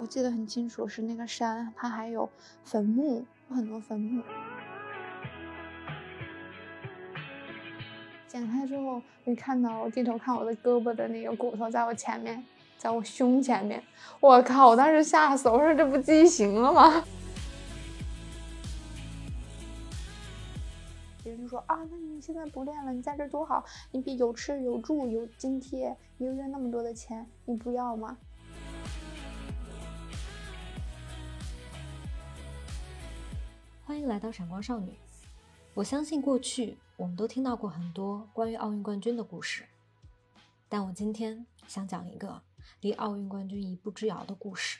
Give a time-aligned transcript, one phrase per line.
[0.00, 2.26] 我记得很清楚，是那个山，它还有
[2.64, 4.22] 坟墓，有很多坟墓。
[8.26, 12.42] 剪开之后，你看到我低头看我的胳膊的那个骨头在我前面，
[12.78, 13.82] 在我胸前面，
[14.20, 14.70] 我靠！
[14.70, 17.04] 我当时吓死，我说这不畸形了吗？
[21.22, 28.16] 别人就说啊，那你现在不练了，你在这多好，你比有吃有住有津贴，一个月那么多的钱，你不要吗？
[34.00, 34.98] 迎来到闪光少女。
[35.74, 39.64] 我相信过去我们都听到过很多关于奥运冠军的故事，
[40.68, 42.42] 但我今天想讲一个
[42.80, 44.78] 离奥运冠军一步之遥的故事。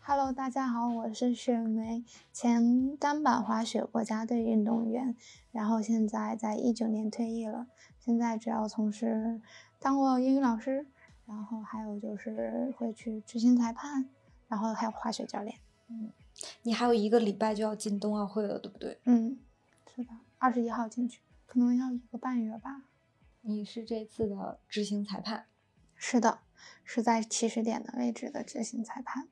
[0.00, 5.14] Hello，大家好，我是雪梅，前单板滑雪国家队运动员，
[5.50, 7.66] 然后现在在一九年退役了，
[7.98, 9.40] 现在主要从事
[9.78, 10.86] 当过英语老师。
[11.26, 14.08] 然后还有就是会去执行裁判，
[14.48, 15.58] 然后还有滑雪教练。
[15.88, 16.10] 嗯，
[16.62, 18.98] 你还有一个礼拜就要进冬奥会了，对不对？
[19.04, 19.38] 嗯，
[19.94, 22.84] 是的，二十一号进去，可能要一个半月吧。
[23.42, 25.46] 你是这次的执行裁判？
[25.94, 26.40] 是的，
[26.82, 29.28] 是在起始点的位置的执行裁判。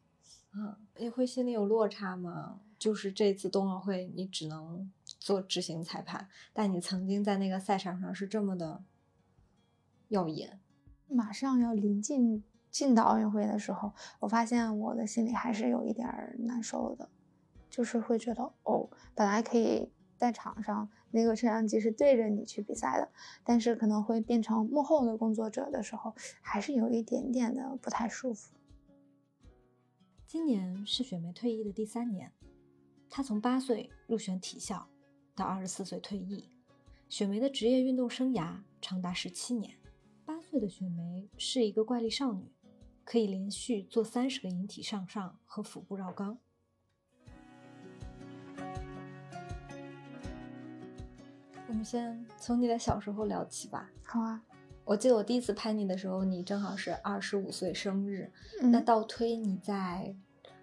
[0.54, 2.60] 嗯，你会心里有落差吗？
[2.78, 8.82] 就是这次冬奥会你只能做执行裁判，但你曾经在那个赛场上是这么的
[10.08, 10.58] 耀眼。
[11.12, 16.08] 马上要临近进到奥运会的时候，我发现我的心里还是有一点
[16.40, 17.08] 难受的，
[17.68, 23.10] 就是会觉得哦，本来可以在场上那个摄像机是对着你去比赛的，
[23.44, 28.54] 但是可能会变成幕后的工作者的时候，还是有一点点的不太舒服。
[30.26, 32.32] 今年是雪梅退役的第三年，
[33.10, 34.88] 她从八岁入选体校，
[35.34, 36.48] 到二十四岁退役，
[37.10, 39.76] 雪梅的职业运动生涯长达十七年。
[40.52, 42.52] 八岁的雪梅是一个怪力少女，
[43.04, 46.36] 可以连续做三十个引体向上和腹部绕肛。
[51.66, 53.90] 我们先从你的小时候聊起吧。
[54.04, 54.44] 好啊，
[54.84, 58.30] 我记得我第一次拍你的时候，你正好是二十五岁生日。
[58.60, 60.14] 那倒推你在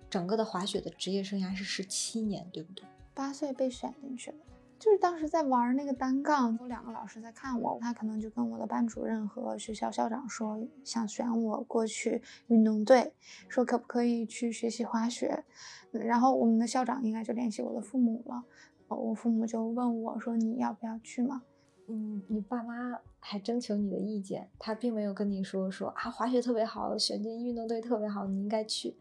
[0.08, 2.86] 整个的滑雪的职业生涯是十七年，对不对？
[3.16, 4.38] 八岁被选进去了。
[4.79, 13.12] 就是当时在玩那个单杠，有两个老师在看我，他可能就跟我的班主任和学校校长说，想选我过去运动队，
[13.50, 15.44] 说可不可以去学习滑雪。
[15.91, 18.45] 然后我们的校长应该就联系我的父母了，
[18.88, 21.41] 我父母就问我说你要不要去嘛？
[21.88, 28.95] 嗯，你爸妈还征求你的意见，他并没有跟你说说啊滑雪特别好，选进运动队特别好，你应该去。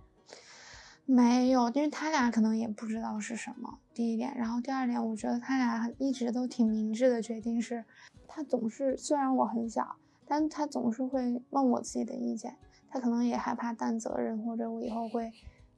[1.10, 3.78] 没有，因为他俩可能也不知道是什么。
[3.94, 7.82] 第一点，然后第二点，我觉得他俩一直都挺明智的决定是，
[8.26, 12.56] 他总是虽然我很小，但他总是会问我自己的意见。
[12.90, 15.32] 他可能也害怕担责任，或者我以后会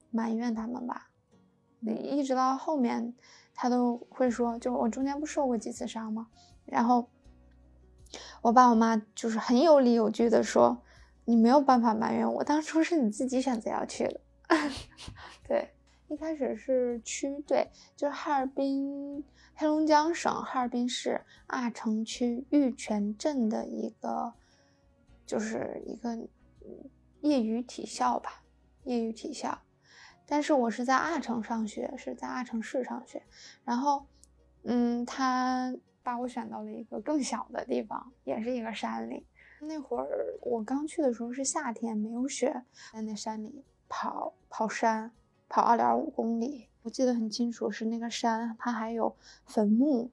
[0.09, 1.07] 埋怨他们吧。
[1.79, 3.13] 你一直到后面，
[3.55, 6.27] 他都会说，就我中间不受过几次伤吗？
[6.65, 7.07] 然后
[8.41, 10.81] 我爸我妈就是很有理有据的说，
[11.23, 14.19] 你没有办法埋怨我，当初是你自己选择要去的。
[15.47, 15.73] 对，
[16.09, 19.23] 一开始是区队，就是哈尔滨，
[19.55, 24.33] 黑龙江省哈尔滨市阿城区玉泉镇的一个，
[25.25, 26.27] 就是一个
[27.21, 28.43] 业余体校吧，
[28.83, 29.61] 业余体校。
[30.25, 33.21] 但是我是在阿城上学，是在阿城市上学。
[33.63, 34.05] 然后，
[34.63, 35.73] 嗯，他
[36.03, 39.25] 把我选到了一个更小的地方，也是一个山里。
[39.61, 42.63] 那会儿我刚去的时候是夏天，没有雪，
[42.93, 43.63] 在那山里。
[43.93, 45.11] 跑跑山，
[45.49, 50.11] 跑二点五公里，我记得很清楚，是那个山，它还有坟墓，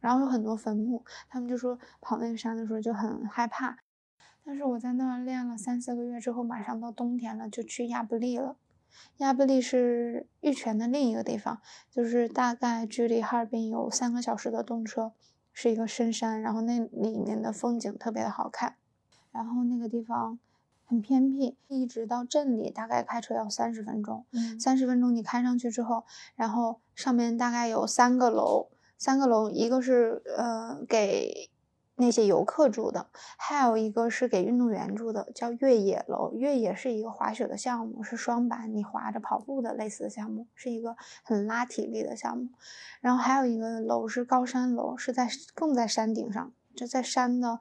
[0.00, 1.04] 然后有很多坟墓。
[1.28, 3.80] 他们就说跑那个山的时候就很害怕，
[4.42, 8.56] 但是我在那儿练了三四个月之后，马上到冬天了，就去亚布力了。
[9.18, 11.60] 亚布力是玉泉的另一个地方，
[11.90, 15.12] 就是大概距离哈尔滨有三个小时的动车，
[15.52, 18.76] 是一个深山，然后那里面的风景特别的好看，
[19.30, 20.38] 然后那个地方。
[20.88, 24.24] 很偏僻，一直到镇里大概开车要三十分钟。
[24.58, 26.04] 三十分钟你开上去之后，
[26.34, 31.50] 然后上面大概有三个楼，三个楼，一个是呃给
[31.96, 36.32] 那些游客住的，还有一个是给运动员住的，叫越野楼。
[36.32, 42.48] 越野是一个滑雪的项目，是双板，你滑着跑步的类似的项目，是一个很拉体力的项目。
[43.02, 47.60] 然后还有一个楼是高山楼，是在更在山顶上，就在山的。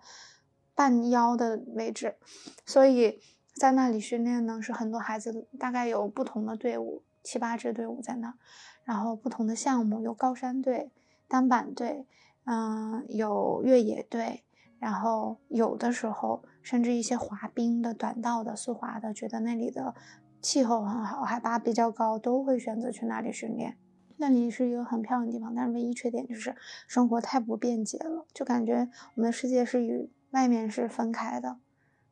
[0.78, 2.18] 半腰的位置，
[2.64, 3.20] 所以
[3.56, 8.36] 在那里训练呢，是很多孩子，大概有不同的队伍，七八支队伍在那，
[8.84, 10.92] 然后不同的项目有高山队、
[11.28, 12.06] 单板队，
[12.46, 14.44] 嗯，有越野队，
[14.78, 19.96] 然后有的时候甚至一些滑冰的、短道的、速滑的，觉得那里的
[20.44, 23.80] 气候很好，海拔比较高，都会选择去那里训练。
[24.20, 26.56] 那里是一个很漂亮的地方，但是唯一缺点就是
[26.88, 31.58] 生活太不便捷了，就感觉我们的世界是与外面是分开的，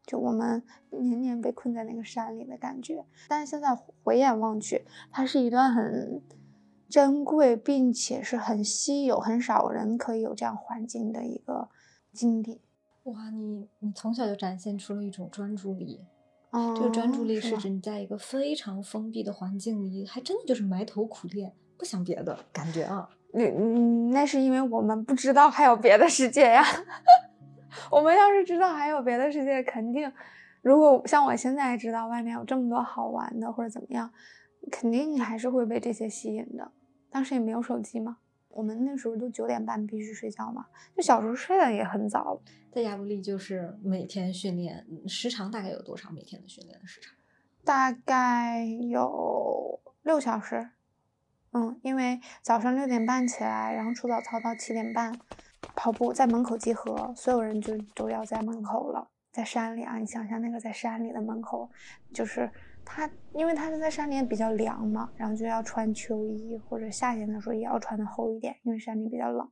[0.04, 3.06] 就我们年年被困在那个山里的感觉。
[3.27, 6.19] 但是现在回眼望去，它是一段很
[6.89, 11.69] 珍贵，并且是很稀有、很少人可以有这样环境的一个
[12.12, 12.62] 经历。
[13.04, 16.01] 哇，你你从小就展现出了一种专注力，
[16.50, 23.07] 哦，这个专注力是指你在一个非常封闭的环境里，还真的就是埋头苦练，不想别的感觉啊。
[23.33, 26.63] 那嗯，那是因为我们不知道还有别的世界呀。
[27.92, 30.12] 我们要是知道还有别的世界，肯定，
[30.62, 34.12] 如果像我现在知道外面有这么多好玩的或者怎么样，
[34.72, 36.72] 肯定还是会被这些吸引的。
[37.10, 38.18] 当时也没有手机嘛，
[38.50, 42.42] 我们那时候都九点半必须睡觉嘛，就小时候睡得也很早，
[42.72, 46.10] 在亚布力就是每天训练，嗯时长大概有多少？
[46.12, 47.13] 每天的训练的时长？
[47.63, 50.69] 大概有六小时。
[51.57, 55.18] 嗯，因为早上六点半起来，然后出早操到七点半，
[55.75, 61.69] 跑步在门口集合，所有人就都要在门口了，在山里啊，你想象那个在山里的门口，
[62.13, 62.50] 就是
[62.83, 69.50] 他，因为他是在山里比较凉嘛，然后就要穿秋衣，或者夏天的时候也要穿的厚一点，因为山里比较冷。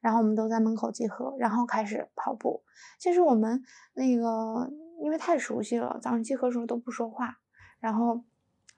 [0.00, 2.62] 然后我们都在门口集合，然后开始跑步。
[2.98, 3.60] 其实我们
[3.94, 4.70] 那个
[5.02, 7.36] 因为太熟悉了，早上集合的时候都不说话，
[7.80, 8.22] 然后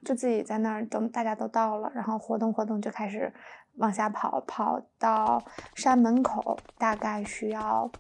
[0.05, 3.33] 就自己在那儿等大家都到了，然后活动活动就开始
[3.79, 5.43] 往下跑，跑到
[5.75, 7.91] 山门口大概需要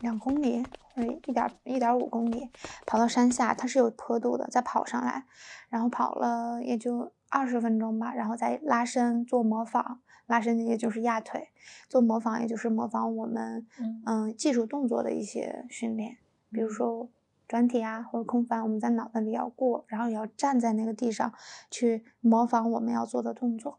[0.00, 0.64] 两公里
[0.94, 2.50] 或者一点一点五公里，
[2.86, 5.24] 跑到山下它是有坡度的，再跑上来，
[5.68, 11.48] 然后跑了也就二十分钟吧，然后再拉伸做模仿，拉伸也就是压腿，
[11.88, 14.02] 做模仿也就是模仿我们嗯。
[14.06, 16.18] 嗯技术动作的一些训练，
[16.50, 17.08] 比如说
[17.46, 21.32] 转体啊或者空翻，我们在脑袋里要过，然后也要站在那个地上
[21.70, 23.78] 去模仿我们要做的动作。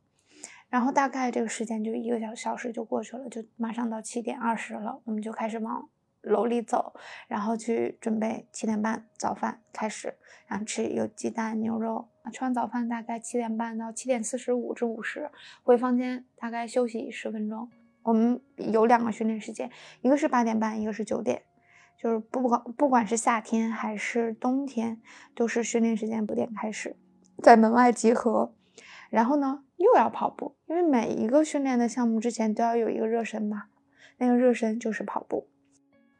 [0.70, 5.90] 然后大概这个时间就一个小小时就过去了，就马上到七点二十了，我们就开始往
[6.22, 6.94] 楼里走，
[7.28, 10.14] 然后去准备七点半早饭开始，
[10.48, 12.08] 然后吃有鸡蛋、牛肉。
[12.32, 15.32] 吃完早饭大概七点半到七点四十五至五十，
[15.64, 17.68] 回房间大概休息十分钟。
[18.04, 21.42] 我们有两个训练时间，一个是八点半，一个是九点，
[21.98, 25.02] 就是不管不管是夏天还是冬天，
[25.34, 26.96] 都是训练时间九点开始，
[27.42, 28.54] 在门外集合。
[29.10, 33.64] 然后呢，又要跑步，因为每一个训练的项目之前都要有一个热身嘛，
[34.18, 35.48] 那个热身就是跑步。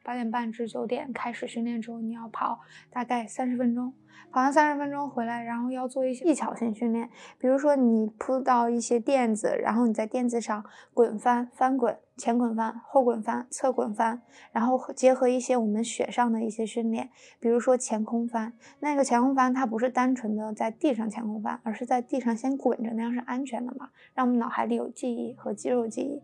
[0.02, 2.60] 八点半至九点开始训练之后，你要跑
[2.90, 3.92] 大概三十分钟，
[4.30, 7.08] 跑完三十分钟回来，然后要做一些技巧性训练，
[7.38, 10.64] 比如说你铺到一些垫子，然后你在垫子上
[10.94, 18.54] 滚翻、翻滚、前滚翻、后滚翻、侧滚翻，然后结合一些我们雪上的一些训练，比如说前空翻。
[18.80, 26.22] 那个前空翻它不是单纯的在地上前空翻，而是在地上先滚着，那样是安全的嘛，让我们脑海里有记忆和肌肉记忆。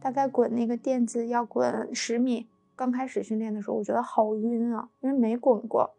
[0.00, 2.48] 大概滚那个垫子要滚十米。
[2.76, 5.94] 刚开始训练的时候，我觉得好晕啊，因为没滚过。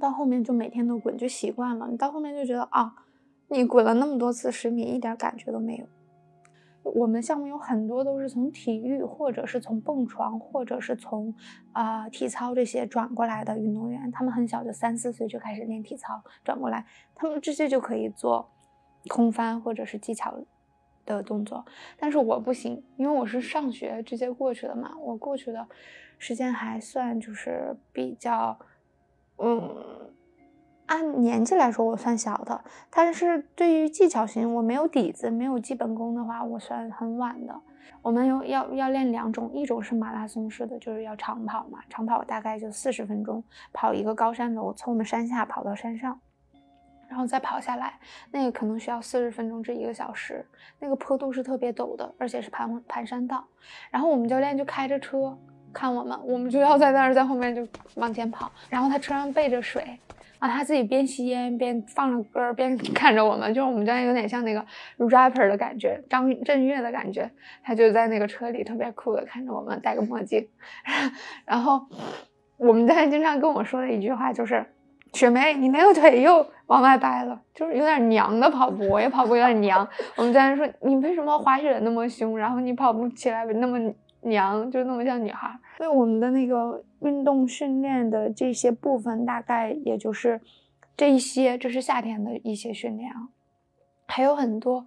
[0.00, 1.88] 到后面就每天都滚，就习惯了。
[1.90, 2.92] 你到后面就觉得啊，
[3.48, 5.86] 你滚了那么多次十米，一点感觉都没有。
[6.82, 11.32] 我们项目有很多都是从体育，或者是从蹦床，或者是从
[11.72, 18.50] 啊、体操这些转过来的运动员，他们很小就三四岁就开始练体操，转过来，他们直接就可以做
[19.08, 20.34] 空翻或者是技巧
[21.04, 21.64] 的动作。
[21.98, 25.66] 但是我不行，因为我是上学直接过去的嘛，我过去的
[26.18, 28.58] 时间还算就是比较，
[29.38, 30.12] 嗯，
[30.86, 37.60] 按年纪来说我算小的，但是对于技巧型我没有底子，没有基本功的话，我算很晚的。
[38.00, 43.42] 我们有要要练两种，一种是马拉松式的，就是要长跑嘛，长跑大概就四十分钟，
[43.72, 46.20] 跑一个高山楼，从我们山下跑到山上。
[47.12, 47.92] 然后再跑下来，
[48.30, 50.42] 那个可能需要四十分钟至一个小时。
[50.78, 53.46] 那个坡度是特别陡的，而且是盘盘山道。
[53.90, 55.38] 然后我们教练就开着车
[55.74, 58.50] 看我们，我们就要在那儿在后面就往前跑。
[58.70, 59.82] 然后他车上备着水，
[60.38, 64.64] 啊，他自己边吸烟边放着歌边看着我们，就是我们教练有点像那个
[64.96, 67.30] rapper 的感觉，张震岳的感觉。
[67.62, 70.48] 他就在那个车里特别酷的看着我们，戴个墨镜。
[71.44, 71.86] 然后
[72.56, 74.64] 我们教练经常跟我说的一句话就是。
[75.12, 79.86] 雪梅，你那个腿又往外掰了，就是有点娘的跑步，我也跑步有点娘。
[80.16, 83.78] 我们教练说你为什么滑雪那么凶，然后你跑步起来那么
[84.22, 85.54] 娘，就那么像女孩。
[85.76, 90.40] 所以我们的那个运动训练的这些部分，大概也就是
[90.96, 93.28] 这一些，这是夏天的一些训练啊，
[94.06, 94.86] 还有很多。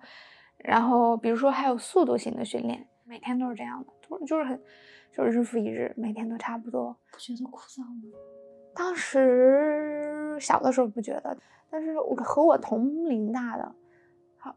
[0.57, 4.59] 然后比如说还有速度型的训练，每天都是这样的，就是就是很
[5.15, 6.95] 就是日复一日，每天都差不多。
[7.11, 8.17] 不觉得枯燥吗？
[8.73, 10.04] 当时
[10.39, 11.37] 小的时候不觉得，
[11.69, 13.75] 但是我和我同龄大的，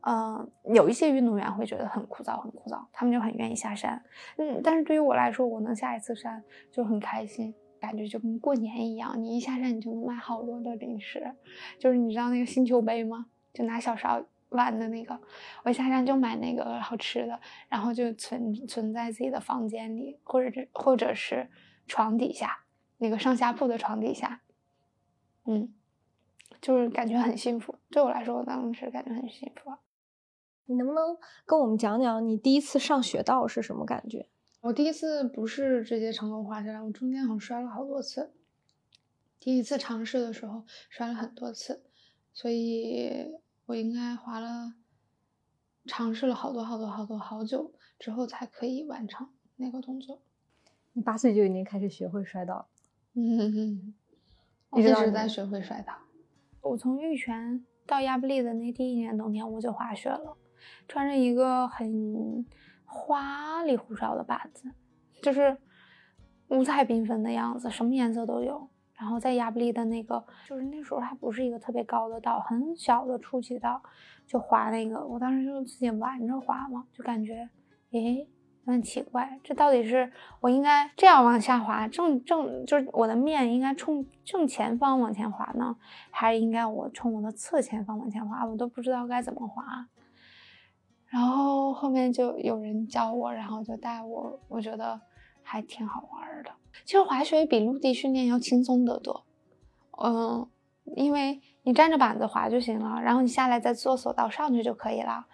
[0.03, 4.03] 呃，有一些运动员会觉得很枯燥，很枯燥，他们就很愿意下山。
[4.37, 9.23] 嗯，但是对于我来说，我能下一次山就很开心，感觉就跟过年一样。
[9.23, 11.35] 你一下山，你就能买好多的零食，
[11.79, 13.27] 就是你知道那个星球杯吗？
[13.55, 15.19] 就拿小勺玩的那个，
[15.65, 21.49] 我下山就买那个好吃的，然后就存存在自己的房间里，或者或者是
[21.87, 22.59] 床底下。
[23.01, 24.41] 那个上下铺的床底下，
[25.51, 25.73] 嗯，
[26.61, 27.75] 就是感觉很幸福。
[27.89, 29.73] 对我来说，我当时感觉很幸福。
[30.67, 34.29] 你能不能跟我们讲讲你第一次上雪道是什么感觉？
[34.61, 38.35] 我第一次不是直接成功滑下来，我中间好像摔了好多次。
[39.41, 41.83] 第一次尝试的时候摔了很多次，
[42.35, 43.33] 所以
[43.65, 44.75] 我应该滑了，
[45.87, 50.21] 尝试了好多好多好多好久之后才可以完成那个动作。
[50.93, 52.67] 你八岁就已经开始学会摔倒了。
[53.15, 53.95] 嗯，
[54.77, 55.93] 一直在学会摔倒。
[56.61, 60.37] 我从玉泉到亚布力的那第一年冬天，我就滑雪了，
[60.87, 62.45] 穿着一个很
[62.85, 64.71] 花里胡哨的板子，
[65.23, 65.57] 就是
[66.49, 68.69] 五彩缤纷的样子，什么颜色都有。
[68.95, 73.81] 然后在亚布力的那个，就是那时候还不是一个特别高的道，很小的初级道，
[74.27, 75.07] 就滑那个。
[75.07, 77.49] 我当时就自己玩着滑嘛，就感觉，
[77.93, 78.29] 诶。
[78.73, 85.77] 很奇怪，这到底是我应该这样往下滑，正正就是我的面应该冲正前方往前滑呢，
[86.11, 88.45] 还是应该我冲我的侧前方往前滑？
[88.47, 89.87] 我都不知道该怎么滑。
[91.07, 95.01] 然后后面就有人教我，然后就带我，我觉得
[95.43, 96.51] 还挺好玩的。
[96.85, 99.25] 其实滑雪比陆地训练要轻松得多，
[100.03, 100.47] 嗯，
[100.95, 105.27] 因为你站着板子滑就行了，然后你下来再坐索道上去就可以了。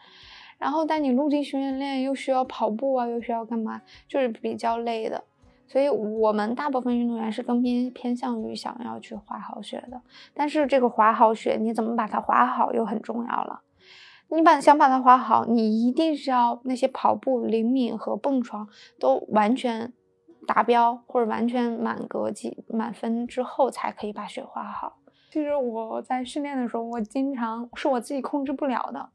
[0.58, 5.22] 然后，但你陆地训练又需要跑步啊，又需要干嘛，就是比较累的。
[5.66, 10.00] 所以我们大部分运动员是更偏偏向于想要去滑好雪的。
[10.34, 13.62] 但是这个滑好雪，你怎么把它滑好又很重要了。
[14.28, 18.68] 你把想把它滑好，你一定是要那些跑步灵敏和蹦床
[18.98, 19.92] 都完全
[20.46, 24.98] 达标，或者完全满格几满分之后，才可以把雪滑好。
[25.30, 29.08] 其实我在训练的时候，我经常是我自己控制不了的。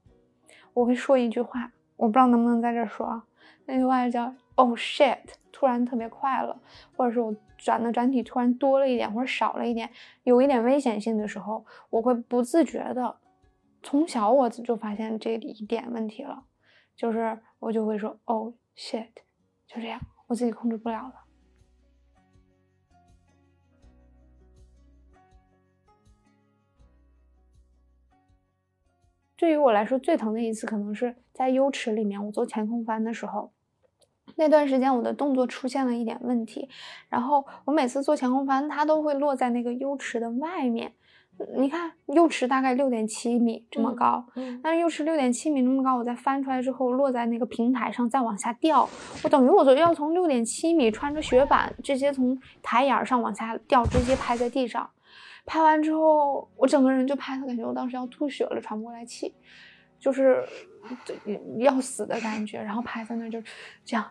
[0.80, 3.22] 我会说一句话，我不知道能不能在这说啊。
[3.66, 5.18] 那句话叫 “Oh shit”，
[5.52, 6.58] 突然特别快了，
[6.96, 9.90] 或者是我转的转体突然多了一点，或者少了一点，
[10.24, 13.18] 有一点危险性的时候，我会不自觉的。
[13.84, 16.44] 从小我就发现这一点问题了，
[16.96, 19.10] 就是我就会说 “Oh shit”，
[19.68, 21.14] 就这样，我自己控制不了了。
[29.40, 33.52] 对于我来说，最疼的一次可能是在 U 池里面，我做前空翻的时候，
[34.36, 36.68] 那段时间我的动作出现了一点问题，
[37.08, 40.92] 然后我每次做前空翻，它都会落在那个 U 池的外面。
[41.56, 44.26] 你看，U 池大概六点七米这么高，
[44.62, 48.90] 但是 U 池六点七米那么高，我再翻出来之后，落在那个平台上再往下掉，
[49.24, 54.90] 我等于我要从六点七米穿着雪板，直接从台沿上往下掉，直接拍在地上。
[55.46, 59.34] 拍完之后，我整个人就拍的感觉，我当时要吐血了，喘不过来气，
[59.98, 60.46] 就是
[61.58, 62.62] 要死的感觉。
[62.62, 63.42] 然后拍在那就
[63.84, 64.10] 这样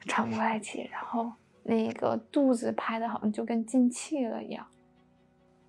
[0.00, 4.66] 喘不过来气，然后那个肚子拍的好像就跟进气了一样，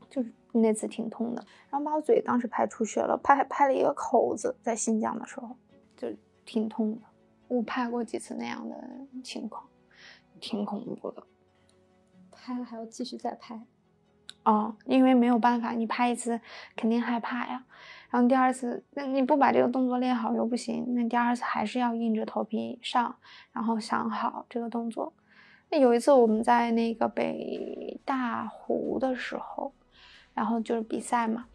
[0.09, 1.45] 就是那次挺痛的。
[1.69, 5.55] 然后把我嘴当时拍出血了，拍拍了一个口子，在新疆的时候
[5.95, 6.07] 就
[6.45, 7.01] 挺痛的。
[7.47, 8.75] 我拍过几次那样的
[9.24, 9.63] 情况，
[10.39, 11.24] 挺恐怖的。
[12.31, 13.65] 拍了还要继续再拍。
[14.45, 16.39] 哦，因为没有办法，你拍一次
[16.75, 17.65] 肯定害怕呀，
[18.11, 23.15] 然后第二次，那你不把这个动作练好又不行，那第二次还是要硬着头皮上，
[23.51, 25.11] 然后想好这个动作。
[25.71, 29.73] 那有一次我们在那个北大湖的时候，
[30.35, 31.47] 然后就是比赛嘛，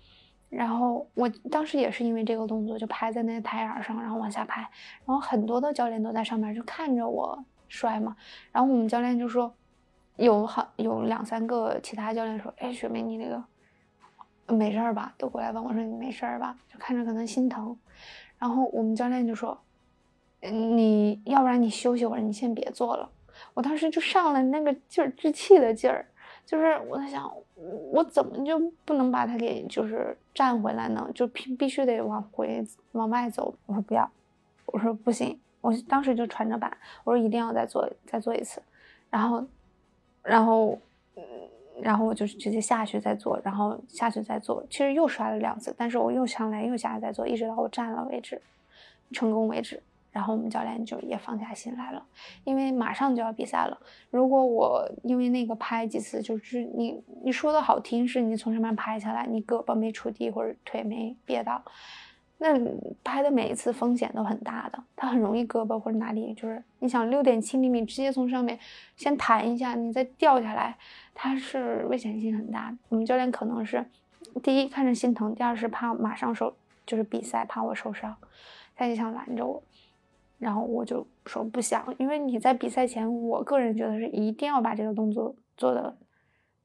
[0.49, 4.62] 然后我当时也是因为这个动作就拍在那个台沿上，然后往下拍，
[5.06, 8.16] 然后很多的教练都在上面就看着我摔嘛，
[8.50, 9.54] 然后我们教练就说。
[10.17, 13.43] 有好有两三个其他教练说：“哎，雪梅，你那个
[14.55, 17.75] 没事儿吧？”都过来问我说：“你没事儿吧？”就看着可能心疼。
[18.38, 19.59] 然后我们教练就说
[20.43, 23.11] ：“你要不然你休息会儿，你先别做了。”
[23.55, 26.07] 我当时就上了那个劲儿，置气的劲儿，
[26.45, 27.33] 就是我在想，
[27.90, 31.09] 我怎么就不能把它给就是站回来呢？
[31.14, 32.62] 就必必须得往回
[32.93, 33.55] 往外走。
[33.64, 34.11] 我说不要，
[34.67, 38.62] 我说不行，我当时就传着板，我说一定要再做再做一次，
[39.09, 39.47] 然后。
[40.23, 40.79] 然后，
[41.17, 41.23] 嗯，
[41.83, 44.65] 然后我就直接下去再做，然后下去再做。
[44.71, 48.41] 其实又摔了两次，但是我又上来又下来再做，一直到我站了为止，
[49.12, 49.83] 成功为止。
[50.12, 52.05] 然后我们教练就也放下心来了，
[52.43, 53.79] 因为马上就要比赛了。
[54.11, 61.62] 如果我因为那个拍几次，就是你你说的好听是你从上面拍下来，你胳膊没触地或者腿没别到，
[62.42, 62.59] 那
[63.04, 68.59] 拍的每一次风险都很大的，它很容易胳膊或者哪里就是你想六点七厘米直接从上面
[68.97, 70.75] 先弹一下，你再掉下来，
[71.14, 72.78] 它是危险性很大的。
[72.88, 73.85] 我们教练可能是
[74.42, 76.54] 第一看着心疼，第二是怕马上受
[76.87, 78.16] 就是比赛怕我受伤，
[78.75, 79.62] 他就想拦着我。
[80.38, 85.94] 然后我就说不想，因为你在比赛前，我个人觉得是一定要把这个动作做的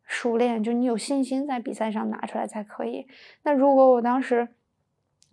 [0.06, 3.06] 熟练，就你有信心在比赛上拿出来才可以。
[3.44, 4.48] 那如果我当时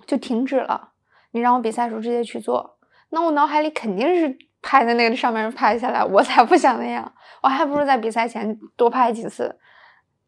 [0.07, 0.93] 就停止了，
[1.31, 2.79] 你让我比赛时候直接去做，
[3.11, 9.59] 那我脑海里肯定是拍在那个上面拍下来，我才不想那样，我还不如在比赛前多拍几次。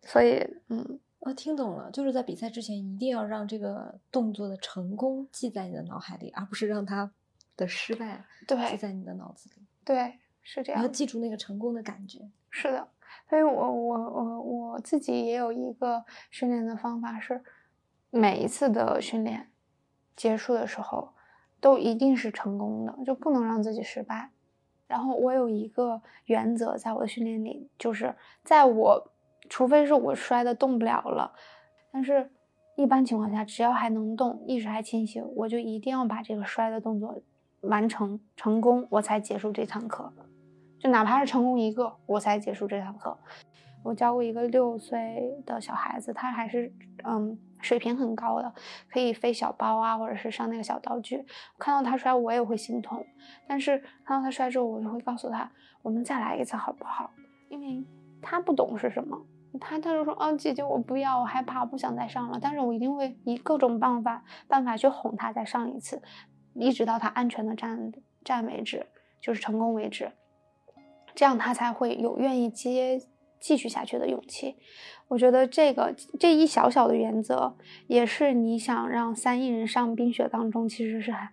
[0.02, 0.38] 所以，
[0.68, 7.10] 嗯，我听懂了，就是在比赛之前一定要让这个动作的成功记在你的脑海里，而不是让它。
[7.56, 10.80] 的失败对记在你的脑子里，对，是这样。
[10.80, 12.18] 你要记住那个成功的感觉。
[12.50, 12.88] 是的，
[13.30, 17.40] 所以我我我我自己也有一个训练的方法，是
[18.10, 19.48] 每一次的训练
[20.16, 21.10] 结束的时候
[21.60, 24.30] 都一定是成功的，就不能让自己失败。
[24.86, 29.10] 然后我有一个原则，在我的训练里，就是在我
[29.48, 31.32] 除非是我摔的动不了了，
[31.90, 32.30] 但是。
[32.76, 37.16] 一般情况下，只要还能动，意识还清醒，我就一定要把这个摔的动作
[37.60, 40.12] 完成成功，我才结束这堂课。
[40.80, 43.16] 就哪怕是成功一个，我才结束这堂课。
[43.84, 46.72] 我教过一个六岁的小孩子，他还是
[47.04, 48.54] 嗯水平很高的，
[48.88, 51.24] 可以飞小包啊，或者是上那个小道具。
[51.58, 53.04] 看到他摔，我也会心痛。
[53.48, 55.50] 但是看到他摔之后，我就会告诉他，
[55.82, 57.10] 我们再来一次好不好？
[57.48, 57.84] 因为
[58.22, 59.18] 他不懂是什么。
[59.60, 62.38] 他他就说，哦，姐姐，我不要，我害怕，我不想再上了。
[62.42, 66.02] 但是我一定会以各种办法办法去哄他再上一次，
[66.54, 67.92] 一直到他安全的站
[68.24, 68.84] 站为止，
[69.22, 70.10] 就是成功为止。
[71.14, 73.00] 这样他才会有愿意接
[73.44, 74.56] 继续下去的勇气。
[75.08, 77.54] 我觉得这个这一小小的原则，
[77.86, 81.28] 也是你想让三亿人上冰雪当中，其实是很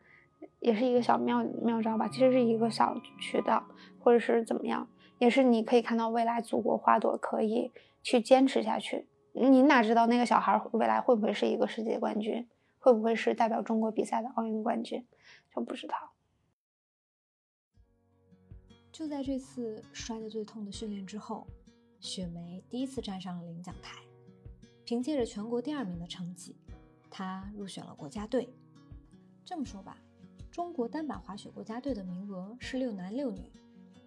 [0.59, 2.09] 也是一个小妙妙招吧。
[2.09, 3.65] 其实是一个小渠道，
[3.99, 7.71] 或者是怎么样，也是你可以看到未来祖国花朵可以。
[8.03, 12.47] 去坚持下去，你哪知道那个小孩未来会不会是一个世界冠军，
[12.79, 15.05] 会不会是代表中国比赛的奥运冠军，
[15.53, 15.93] 就不知道。
[18.91, 21.45] 就在这次摔得最痛的训练之后，
[22.01, 24.01] 雪梅第一次站上了领奖台，
[24.83, 26.55] 凭借着全国第二名的成绩，
[27.11, 28.49] 她入选了国家队。
[29.45, 29.97] 这么说吧，
[30.51, 33.51] 中国单板滑雪国家队的名额是六男六女。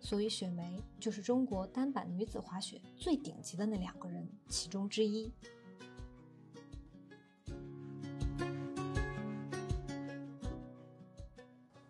[0.01, 5.33] 所以，雪梅就是中国单板女子滑雪最顶级的那两个人其中之一。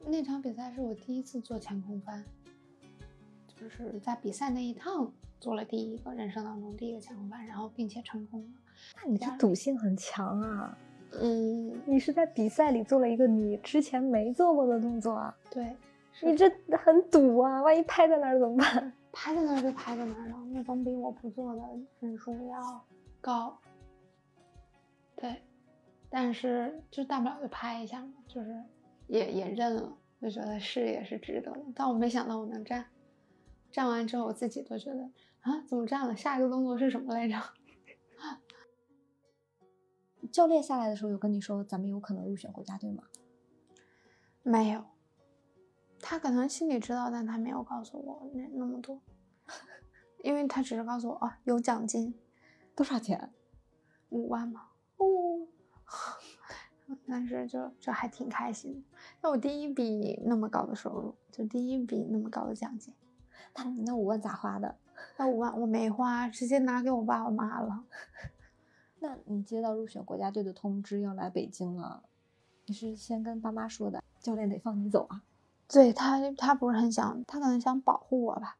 [0.07, 2.25] 那场比赛是我第一次做前空翻，
[3.59, 8.49] 就是在比赛那一趟做了第一个人生当中第一个前空翻，然后并且成功了。
[8.97, 10.79] 那你这赌性很强啊！
[11.21, 15.37] 嗯，你是在比赛里做了一个你之前没做过的动作啊？
[15.51, 15.77] 对。
[16.23, 17.61] 你这很赌啊！
[17.63, 18.93] 万一拍在那儿怎么办？
[19.13, 21.63] 拍在那儿就拍在那儿了，那总比我不做的
[21.99, 22.85] 分数要
[23.21, 23.59] 高。
[25.17, 25.43] 对，
[26.09, 28.63] 但是就大不了就拍一下嘛，就是
[29.09, 31.61] 也也认了，就觉得是也是值得的。
[31.75, 32.85] 但我没想到我能站，
[33.75, 35.03] 站完之后我自己都觉得
[35.41, 36.15] 啊，怎么站了？
[36.15, 37.35] 下一个动作是什么来着？
[40.31, 43.03] 教练下来的时候有跟你说咱们有可能入选国家队吗？
[44.45, 44.85] 没有。
[45.99, 49.01] 他可能心里知道，但他没有告诉我那那么多，
[50.23, 52.15] 因为他只是告诉我啊有奖金，
[52.77, 53.33] 多少钱？
[54.11, 54.69] 五万吗？
[54.99, 55.49] 哦，
[57.09, 58.83] 但是就就还挺开心的。
[59.21, 62.95] 那我第一笔那么高的收入，就第一笔那么高的奖金，
[63.55, 64.77] 那你那五万咋花的？
[65.17, 67.85] 那五万我没花，直接拿给我爸我妈了。
[69.01, 72.03] 那你接到入选国家队的通知要来北京了，
[72.67, 75.23] 你是先跟爸妈说的，教练得放你走啊？
[75.69, 78.59] 对他，他不是很想，他可能想保护我吧。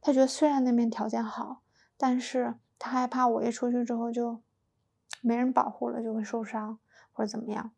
[0.00, 1.62] 他觉得虽然那边条件好，
[1.96, 4.40] 但是他害怕我一出去之后就
[5.20, 6.78] 没人保护了，就会受伤
[7.12, 7.72] 或者怎么样。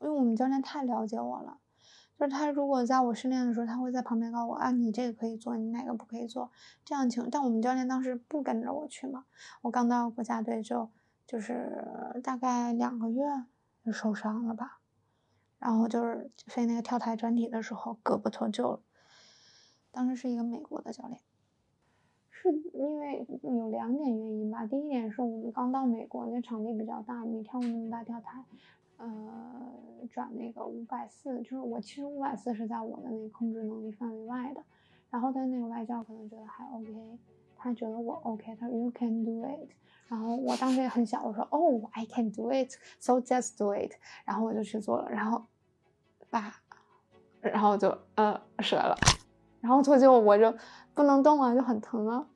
[0.00, 1.58] 因为我们教练太了解我了，
[2.18, 6.50] 就是他如果在我训练的时候，他会在旁边告诉我啊，你这个可以做，你哪个不可以做，
[6.84, 7.28] 这样情。
[7.30, 9.24] 但我们教练当时不跟着我去嘛，
[9.62, 10.88] 我刚到国家队就
[11.26, 13.24] 就是大概两个月
[13.84, 14.80] 就受伤了吧。
[15.58, 18.80] 然后就是飞那个跳台转体的时候，胳膊脱臼了。
[19.90, 21.20] 当时是一个美国的教练，
[22.30, 24.66] 是因为有两点原因吧。
[24.66, 28.44] 第一点是我们刚到美国，那场地比较大，没跳过那么大跳台。
[28.96, 34.62] 呃，转那个五百四，就是我其实五百四是在我的那个控制能力范围外的，
[35.10, 37.18] 然后但那个外教可能觉得还 OK，
[37.56, 39.68] 他觉得我 OK，他说 You can do it，
[40.08, 43.92] 然后我当时也很小，我说 Oh I can do it，so just do it，
[44.24, 45.44] 然后我就去做了，然后
[46.30, 46.54] 把，
[47.40, 48.96] 然后就呃折了，
[49.60, 50.54] 然后脱臼我就
[50.94, 52.28] 不能动了，就很疼啊。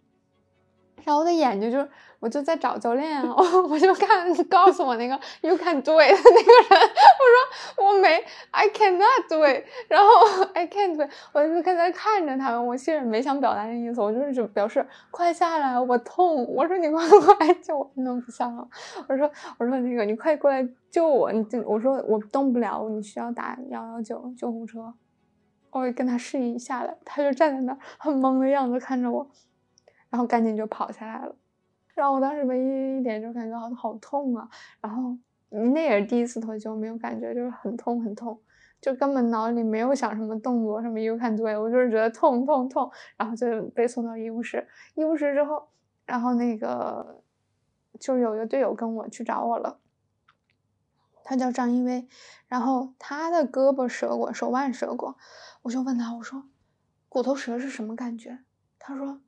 [1.08, 1.88] 然后我的眼睛就，
[2.20, 3.34] 我就在找教练啊，
[3.70, 18.68] 我就看告诉我那个 you can do it 那个人，我说我没 I cannot do it，然后 I can't do it，我就刚才看着他们，我其实没想表达那意思，我就是表示快下来，我痛，我说你快过来救我，弄不下了，
[19.08, 24.92] 我说我说那个你快过来救我，你我说我动不了，你需要打幺幺九救护车，
[25.70, 29.26] 我跟他示意下来，他就站在那儿很懵的样子看着我。
[30.10, 31.36] 然后赶紧就跑下来了，
[31.94, 34.48] 然后我当时唯一一点就感觉好好痛啊，
[34.80, 35.14] 然后
[35.50, 38.40] 那也是第一次脱臼，没有感觉，就是很痛很痛，
[38.80, 45.68] 就根本脑里没有想什么动作什么 you can do it，我就是觉得痛痛痛，然后就被送到医务室，医务室之后，
[46.06, 47.22] 然后那个
[48.00, 49.78] 就是有一个队友跟我去找我了，
[51.22, 52.08] 他叫张一威，
[52.46, 55.16] 然后他的胳膊折过，手腕折过，
[55.62, 56.44] 我就问他，我说
[57.10, 58.38] 骨头折是什么感觉？
[58.78, 59.20] 他说。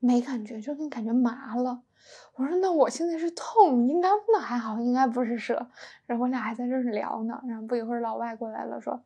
[0.00, 1.82] 没感觉，就跟感觉麻了。
[2.36, 5.68] 我说那我现在是痛，应该那还好，应该不是蛇。
[6.06, 9.02] 然后我俩还在这儿聊呢，然后不一会儿老外过来了，说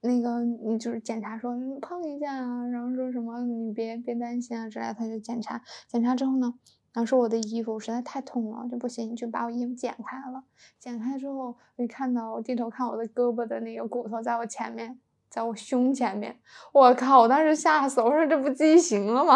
[0.00, 5.62] 那个你就是检查，说碰一下啊，然后说什么你别别担心啊之类，他就检查。
[5.88, 6.54] 检查之后呢，
[6.92, 10.42] 然后说我的衣服实在太痛了，就不行，就把我衣服剪开了。
[10.80, 14.98] 剪开之后，我一看到我低头看我的胳膊的那个骨头在我前面。
[15.28, 16.38] 在我胸前面，
[16.72, 17.20] 我靠！
[17.20, 19.34] 我当时吓死，我说这不畸形了吗？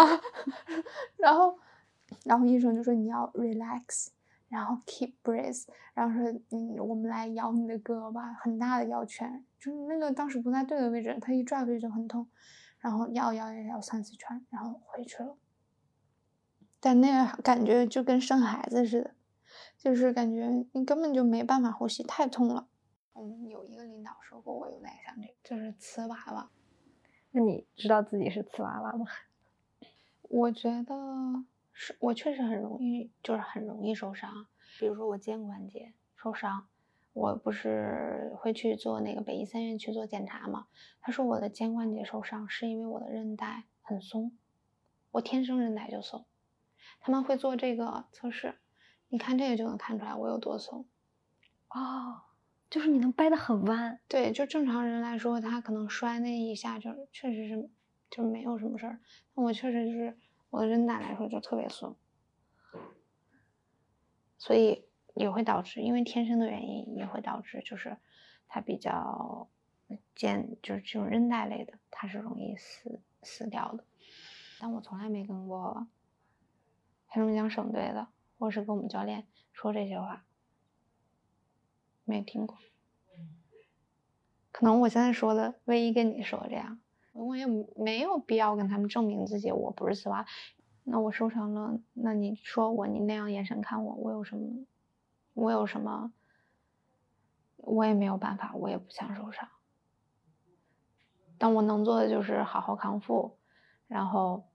[1.19, 1.59] 然后，
[2.25, 4.09] 然后医生就说你要 relax，
[4.49, 12.27] 然后 keep breath，然后说嗯，我们来摇你的胳膊，很大的摇圈，就是那个当时不在对的位置，他一拽回去就很痛，
[12.79, 15.37] 然后摇摇摇摇三四圈，然后回去了。
[16.81, 19.11] 但那个感觉就跟生孩子似的，
[19.77, 22.69] 就是感觉你根本就没办法呼吸，太痛了。
[23.13, 26.51] 我们有一个领导说过，我有点像这个，就是瓷娃娃。
[27.33, 29.07] 那你知道自己是瓷娃娃吗？
[30.23, 30.95] 我觉得
[31.73, 34.47] 是，我确实很容易，就是很容易受伤。
[34.79, 36.69] 比如说我肩关节受伤，
[37.13, 40.69] 我不是会去做那个北医三院去做检查吗？
[41.01, 44.33] 他说我的肩关节受伤是因为我的韧带很松，
[45.11, 46.25] 我天生韧带就松。
[47.01, 48.59] 他们会做这个测试，
[49.09, 50.87] 你看这个就能看出来我有多松。
[51.69, 52.23] 哦。
[52.71, 57.69] 就是你能掰得很弯，对，就正常人来说，他可能摔那一下就确实是
[58.09, 59.01] 就没有什么事儿。
[59.35, 60.17] 我确实就是
[60.51, 61.97] 我的韧带来说就特别松，
[64.39, 67.97] 所以也会导致，因为天生的原因也会导致，就是
[68.47, 69.51] 它比较
[70.15, 73.85] 坚，就是这种韧带类的，它是容易死死掉的。
[74.61, 75.89] 但我从来没跟过
[77.09, 78.07] 黑龙江省队的，
[78.39, 80.25] 或是跟我们教练说这些话。
[82.11, 82.59] 没听过，
[84.51, 86.81] 可能我现在说的唯一跟你说这样，
[87.13, 87.47] 我也
[87.77, 90.27] 没有必要跟他们证明自己我不是丝袜。
[90.83, 94.67] 那我受伤了，那你说我，你那样眼神看我，我有什么？
[95.35, 96.13] 我有什么？
[97.59, 99.49] 我也没有办法，我也不想受伤。
[101.39, 103.39] 但我能做的就是好好康复，
[103.87, 104.49] 然后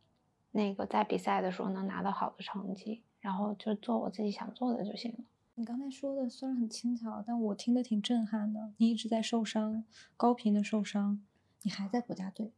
[0.52, 5.20] 那个在比赛的时候能拿到好的成绩，然后就做我自己想做的就行了。
[5.58, 8.74] 你刚才说的虽然很轻巧，但我听得挺震撼的。
[8.78, 9.86] 你一直在受伤，
[10.18, 11.26] 高频的受伤，
[11.62, 12.52] 你还在国家队。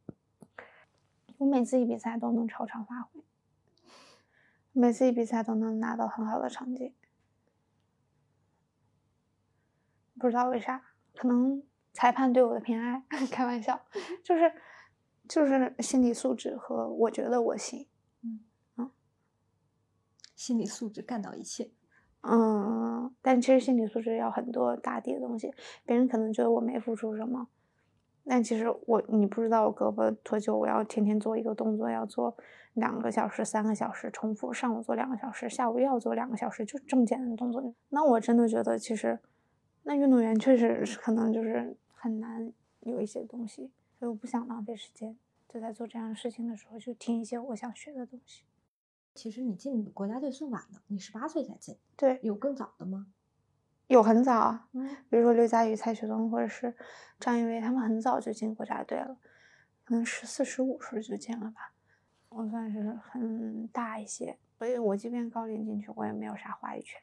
[1.36, 3.22] 我每次一比赛都能超常发挥，
[4.72, 6.92] 每次一比赛都能拿到很好的成绩。
[10.18, 10.84] 不知道为啥，
[11.14, 13.04] 可能裁判对我的偏爱。
[13.30, 13.80] 开玩笑，
[14.24, 14.52] 就是
[15.28, 17.86] 就是心理素质和我觉得我行。
[18.22, 18.40] 嗯
[18.76, 18.90] 嗯，
[20.34, 21.70] 心理素质干到一切。
[22.22, 22.87] 嗯，
[23.22, 25.52] 但其实心理素质要很多打底的东西。
[25.84, 27.48] 别人可能觉得我没付出什么，
[28.24, 32.36] 但其实我你不知道，我胳膊脱臼，我要天天做一个动作，要做
[32.74, 34.52] 两个小时、三个小时，重复。
[34.52, 37.74] 上午做两个小时，下午又要做两个小时，就这么简单的动作。
[37.88, 39.18] 那我真的觉得，其实
[39.84, 45.16] 那运动员确实是可能就是很难有一些东西，所以我不想浪费时间，
[45.48, 48.44] 就在做这样的事情的时候，就听一些我想学的东西。
[49.14, 51.76] 其实你进国家队算晚的，你十八岁才进。
[51.96, 53.06] 对，有更早的吗？
[53.88, 56.76] 有很早啊，嗯，比如说刘佳宇、蔡雪东或者是
[57.18, 59.16] 张雨霏，他们很早就进国家队了，
[59.84, 61.72] 可能十四、十五岁就进了吧。
[62.28, 67.00] 我算是很大一些，所以我即便高龄进去，我也没有啥话语权。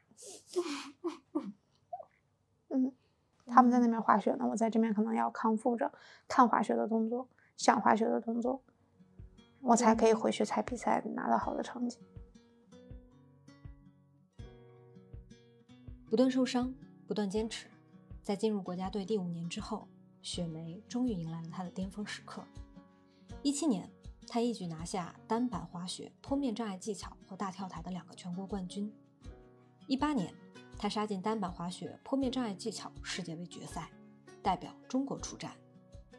[2.70, 2.92] 嗯，
[3.48, 5.92] 他们在那边滑雪呢，我在这边可能要康复着
[6.28, 8.62] 看滑雪的动作，想滑雪的动作，
[9.66, 11.98] 我才可以回去踩比赛，拿到好的成绩。
[16.08, 16.72] 不断受伤，
[17.08, 17.68] 不断坚持，
[18.22, 19.88] 在进入国家队第五年之后，
[20.22, 22.44] 雪梅终于迎来了她的巅峰时刻。
[23.42, 23.90] 一七年，
[24.28, 28.94] 她一举拿下单板滑雪坡面障碍技巧和大跳台的两个全国冠军。
[29.88, 30.32] 一八年。
[30.78, 33.90] 她杀进单板滑雪坡面障碍技巧世界杯决赛，
[34.44, 35.56] 代表中国出战。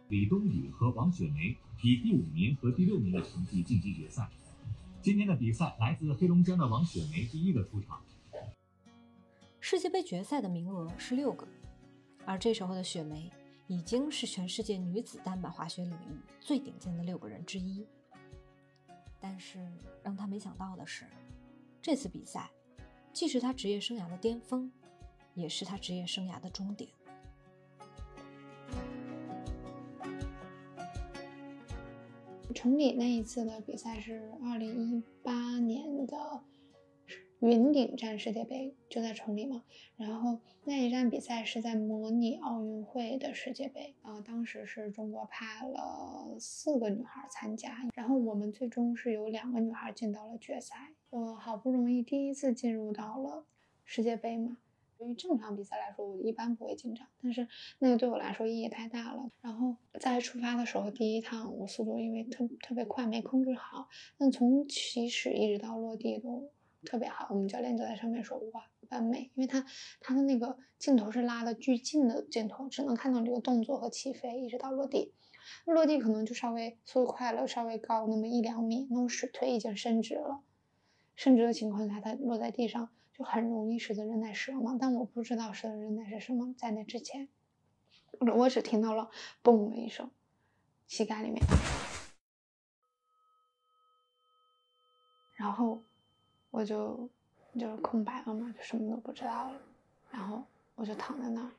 [0.08, 4.28] 李冬雨和王雪梅以第五名和第六名的成绩晋级决赛。
[5.02, 8.00] 今天的比赛，来自黑龙江的王雪梅第一个出场。
[9.58, 11.46] 世界杯决赛的名额是六个，
[12.24, 13.30] 而这时候的雪梅
[13.66, 17.84] 已经是全世界女子单板滑雪领域最顶尖的六个人之一。
[19.18, 19.58] 但是
[20.04, 21.04] 让他没想到的是，
[21.82, 22.48] 这次比赛。
[23.12, 24.70] 既是他职业生涯的巅峰，
[25.34, 26.90] 也是他职业生涯的终点。
[32.56, 36.16] 崇礼那一次的比赛是二零一八年的
[37.40, 39.62] 云顶站世界杯，就在崇礼嘛。
[39.98, 50.94] 然后那一站比赛是在模拟奥运会的世界杯，啊，当时是中国派了四个女孩参加，然后我们最终是有两个女孩进到了决赛。
[51.10, 53.44] 我好不容易第一次进入到了
[53.84, 54.56] 世界杯嘛，
[54.98, 57.46] 对于正常比赛来说，我一般不会紧张，但是
[57.78, 59.30] 那个对我来说意义太大了。
[59.42, 66.50] 然后在出发的时候，第一趟我速度因为特特别快，没控制好，但从起始一直到落地都
[66.84, 67.26] 特别好。
[67.30, 69.64] 我们教练就在上面说哇，完美，因为他
[70.00, 75.12] 他的那个镜头是拉的巨近的镜头，只能看到这个动作和起飞一直到落地，
[75.64, 80.40] 落地可能就稍微速度快了，稍微高那么一两米，那我水腿已经伸直了。
[81.14, 84.76] 伸直的情况下，它落在地上就很容易使得韧带折嘛。
[84.80, 87.28] 但我不知道使得韧带是什么，在那之前，
[88.20, 89.10] 我只听到了
[89.42, 90.10] “嘣”的一声，
[90.86, 91.42] 膝盖里面，
[95.34, 95.82] 然后
[96.50, 97.08] 我就
[97.58, 99.60] 就是空白了嘛，就什么都不知道了。
[100.10, 101.50] 然后我就躺在那儿，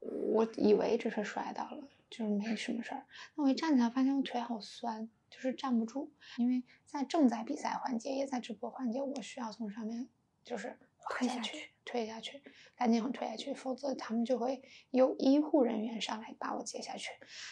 [0.00, 3.04] 我以为只是摔倒了，就是没什么事儿。
[3.34, 5.08] 那我一站起来，发现我腿好酸。
[5.30, 10.08] 就是站不住，因为在正在比赛环节，也在直播环节，我需要从上面
[10.44, 10.78] 就是
[11.10, 12.42] 推下去，推下去，
[12.76, 17.10] 赶紧推下去，否则他们就会有医护人员上来把我接下去。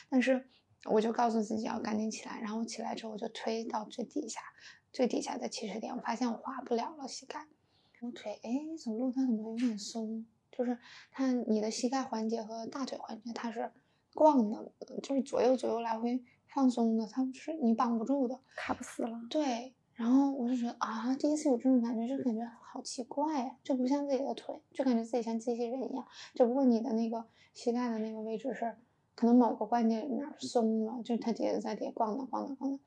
[0.09, 0.49] 但是
[0.85, 4.41] 我就告诉自己要赶紧起来，然后起来之后我就推到最底下，
[4.93, 7.47] 最底下的起始点，我发现我滑不了了，膝盖，
[8.01, 10.27] 我腿哎走路它怎么有点松？
[10.51, 10.79] 就是
[11.11, 13.73] 它你的膝盖环节和大腿环节它是
[14.15, 16.23] 逛的，就是左右左右来回。
[16.55, 19.19] 放松的，它是你绑不住的，卡不死了。
[19.31, 26.05] 对，然后我就觉得啊，第一次有这种感觉，就感觉好奇怪呀，就不像自己的腿，就感觉自己像机器人一样。
[26.35, 28.75] 只不过你的那个膝盖的那个位置是，
[29.15, 32.81] 可能某个关节哪儿松了，就它接着在底下咣当咣当咣当。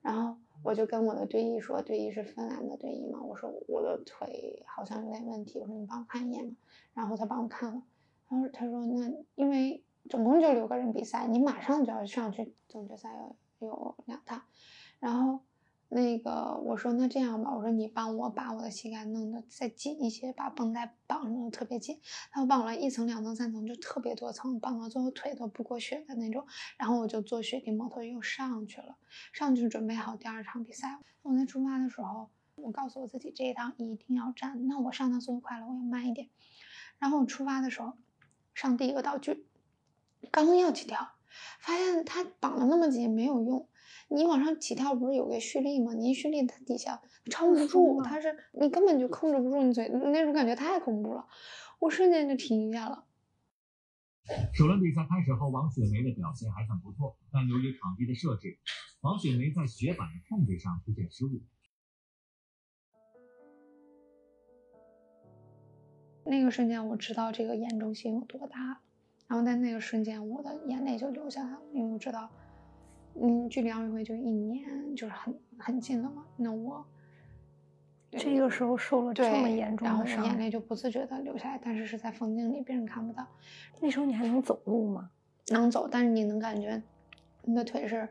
[0.00, 6.56] 然后我就跟我的队医说，队医是芬兰的队医嘛，我说我的腿好像有点问题，我说你帮我看一眼嘛。
[6.94, 7.82] 然后他帮我看了，
[8.30, 9.84] 然后他说那因为。
[10.08, 13.10] 总共就六个人比赛，你马上就要上去总决赛
[13.58, 14.40] 有有两趟，
[15.00, 15.40] 然后
[15.90, 21.98] 那个我说那这样吧，我说你帮我把我的膝盖弄得再紧一些，把绷带绑上的特别紧。
[22.30, 26.46] 他绑了一层、两层、三层，就特别多层，绑到最后腿都不过血的那种。
[26.76, 28.96] 然后我就坐雪地摩托又上去了，
[29.32, 30.98] 上去准备好第二场比赛。
[31.22, 36.28] 我在出发的时候，我告诉我自己这一趟一定要站，那我上趟速度快了，我要慢一点。
[36.98, 37.94] 然后我出发的时候
[38.54, 39.46] 上第一个道具。
[40.30, 41.12] 刚要起跳，
[41.60, 43.68] 发现他绑了那么紧没有用。
[44.08, 45.92] 你往上起跳不是有个蓄力吗？
[45.92, 51.26] 你一蓄力，它底下撑不住，它是你根本就控制不住你嘴，那种感觉太恐怖了。
[51.78, 53.04] 我瞬间就停下了。
[54.54, 58.58] 首轮比赛开始后，王雪梅的表现还算不错，但由于场地的设置，
[59.00, 61.40] 王雪梅在雪板的控制上出现失误。
[66.24, 68.80] 那个瞬间，我知道这个严重性有多大。
[69.28, 72.30] 然后在那个瞬间，我的眼泪就流下来了，因为我知道，
[73.20, 76.24] 嗯，距离奥运会就一年，就是很很近了嘛。
[76.36, 76.84] 那我
[78.10, 83.26] 这个时候受了这么严重的伤，眼泪就不自觉的流下来，但是是在风景里，别人看不到。
[83.80, 85.10] 那时候你还能走路吗？
[85.48, 86.82] 能走，但是你能感觉
[87.42, 88.08] 你的腿是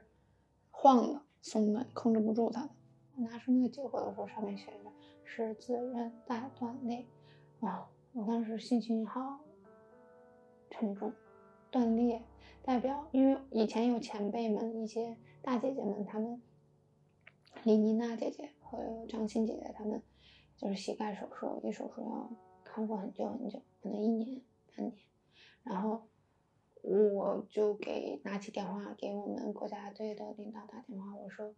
[0.71, 2.69] 晃的、松的，控制不住它的。
[3.15, 4.91] 拿出那个结果的时候，上面写着
[5.25, 7.05] “十字韧带断裂”，
[7.61, 9.39] 哇，我当时心情好。
[10.69, 11.11] 沉重，
[11.71, 12.21] 断裂，
[12.67, 16.41] 代表因为以前有前辈们，一些大姐姐们，她们，
[17.63, 20.03] 李妮娜姐姐和张欣姐姐，她们
[20.57, 22.29] 就是膝盖手术，一手术要
[22.65, 24.41] 康复很久很久，可能一年
[24.75, 24.97] 半年。
[25.63, 26.09] 然后
[26.83, 31.55] 我就给拿起电话给我们国家队的领导打电话，我说，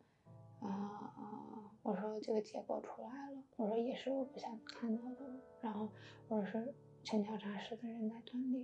[0.59, 5.25] 啊、我说这个结果出来了，我说也是我不想看到的，
[5.59, 5.89] 然后
[6.27, 6.71] 我说是
[7.03, 8.63] 前调查室的韧带断裂，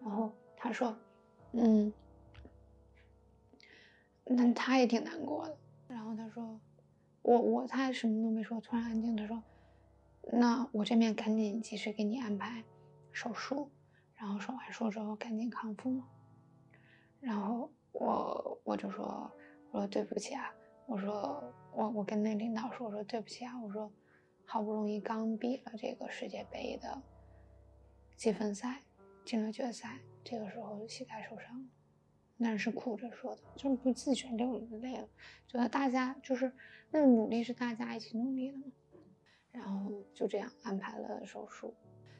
[0.00, 0.96] 然后他说，
[1.52, 1.92] 嗯，
[4.24, 5.58] 那他也挺难过的，
[5.88, 6.60] 然后他说，
[7.22, 9.42] 我我他什么都没说，突然安静，他说，
[10.32, 12.64] 那我这边赶紧及时给你安排
[13.10, 13.70] 手术，
[14.14, 16.08] 然后手完术之后赶紧康复嘛。
[17.20, 19.30] 然后我我就说，
[19.72, 20.54] 我说对不起啊，
[20.86, 23.92] 我说我我跟那领导说，我说对不起啊，我说
[24.44, 27.02] 好不容易刚比了这个世界杯的
[28.16, 28.82] 积分赛，
[29.24, 31.68] 进了决赛，这个时候膝盖受伤了。
[32.36, 35.08] 那是哭着说的，就是不自觉流泪了，
[35.46, 36.52] 觉得大家就是
[36.90, 38.64] 那个努力是大家一起努力的嘛。
[39.52, 41.74] 然后就这样安排了手术。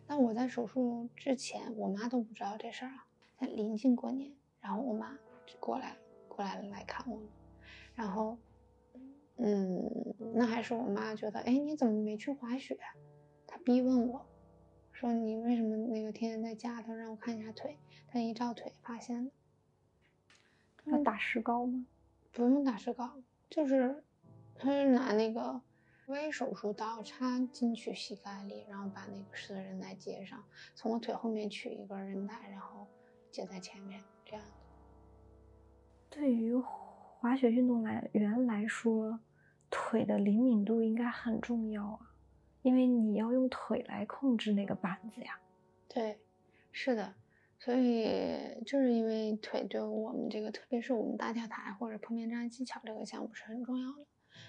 [0.07, 3.07] 但我在手术之前，我妈都不知道这事儿啊。
[3.39, 5.97] 在临近过年，然后我妈就过来
[6.29, 7.19] 过来了来看我，
[7.95, 8.37] 然后，
[9.37, 12.77] 嗯，那还是我妈觉得，哎，你怎么没去滑雪？
[13.47, 14.27] 她逼问我，
[15.01, 16.83] 说你为什么那个天天在家？
[16.83, 19.31] 头让我看一下腿，他一照腿发现了。
[20.85, 21.87] 要打石膏吗？
[22.33, 23.11] 不用打石膏，
[23.49, 24.05] 就是
[24.55, 25.59] 他是拿那个
[26.09, 32.87] 微手术刀插进去膝盖里，然后把那个十字韧带接上，从我腿后面取一根韧带，然后
[33.31, 34.51] 接在前面，这样的。
[36.11, 39.19] 对于滑雪运动来员来说，
[39.71, 42.10] 腿的灵敏度应该很重要啊，
[42.63, 45.39] 因为你要用腿来控制那个板子呀。
[45.89, 46.19] 对，
[46.73, 47.15] 是的。
[47.59, 54.07] 所以就是因为腿对我们这个，特别是我们大跳台或者碰面站技巧这个项目是很重要的。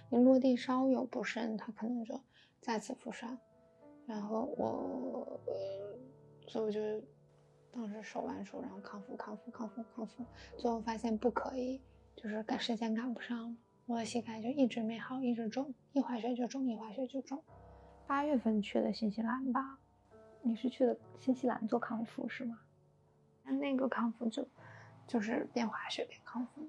[0.10, 2.22] 你落地稍有不慎，它可能就
[2.62, 3.38] 再次负伤。
[4.06, 6.00] 然后我，呃，
[6.48, 6.80] 所以我就
[7.70, 10.26] 当时手腕术，然后康复、康复、康复、康复，
[10.58, 11.82] 最后发现不可以，
[12.16, 13.58] 就是赶时间赶不上了。
[13.88, 17.44] 我的膝盖就一直没好，一直肿，一滑雪就肿，一滑雪就肿。
[18.12, 19.78] 八月份去的新西兰吧，
[20.42, 22.60] 你是去的新西兰做康复是吗？
[23.46, 24.46] 那个康复就
[25.08, 26.68] 就是边滑雪边康复，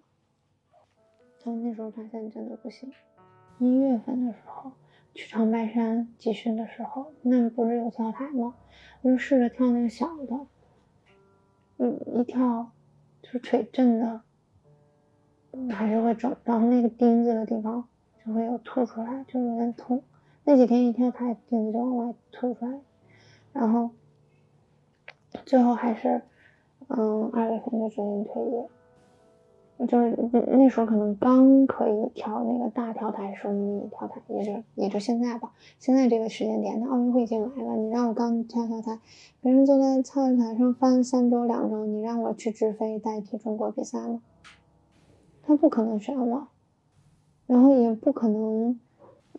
[1.45, 2.93] 然后那时候发现真的不行。
[3.59, 4.71] 一月份的时候
[5.15, 8.55] 去长白山集训的时候，那不是有跳台吗？
[9.01, 10.47] 我就试着跳那个小的，
[11.79, 12.71] 嗯，一跳
[13.21, 14.23] 就是腿震的，
[15.75, 17.89] 还是会肿，然后那个钉子的地方
[18.25, 20.01] 就会有凸出来，就有点痛。
[20.45, 22.81] 那几天一跳台，钉子就往外凸出来，
[23.53, 23.91] 然后
[25.45, 26.23] 最后还是。
[26.89, 30.15] 嗯，二月份就决定退役，就是
[30.49, 35.53] 那时候可能刚可以跳那个大跳台十五米跳台，也就也就现在吧。
[35.79, 38.99] 现在这个时间点，那奥运会已经来了，你让我刚跳跳台，
[39.41, 44.21] 别人坐在跳台上翻三周两周，你让我去直飞代替中国比赛吗？
[45.43, 46.49] 他不可能选我，
[47.47, 48.79] 然后也不可能，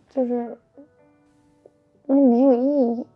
[0.08, 0.58] 就是
[2.06, 3.06] 那没有意义。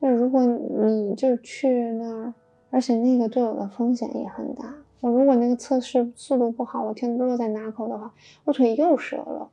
[0.00, 2.34] 就如果你就去那儿。
[2.70, 4.74] 而且那个对我的风险也很大。
[4.98, 9.48] 我如果那个测试速度不好，我天落在拿口的话，我腿又折了，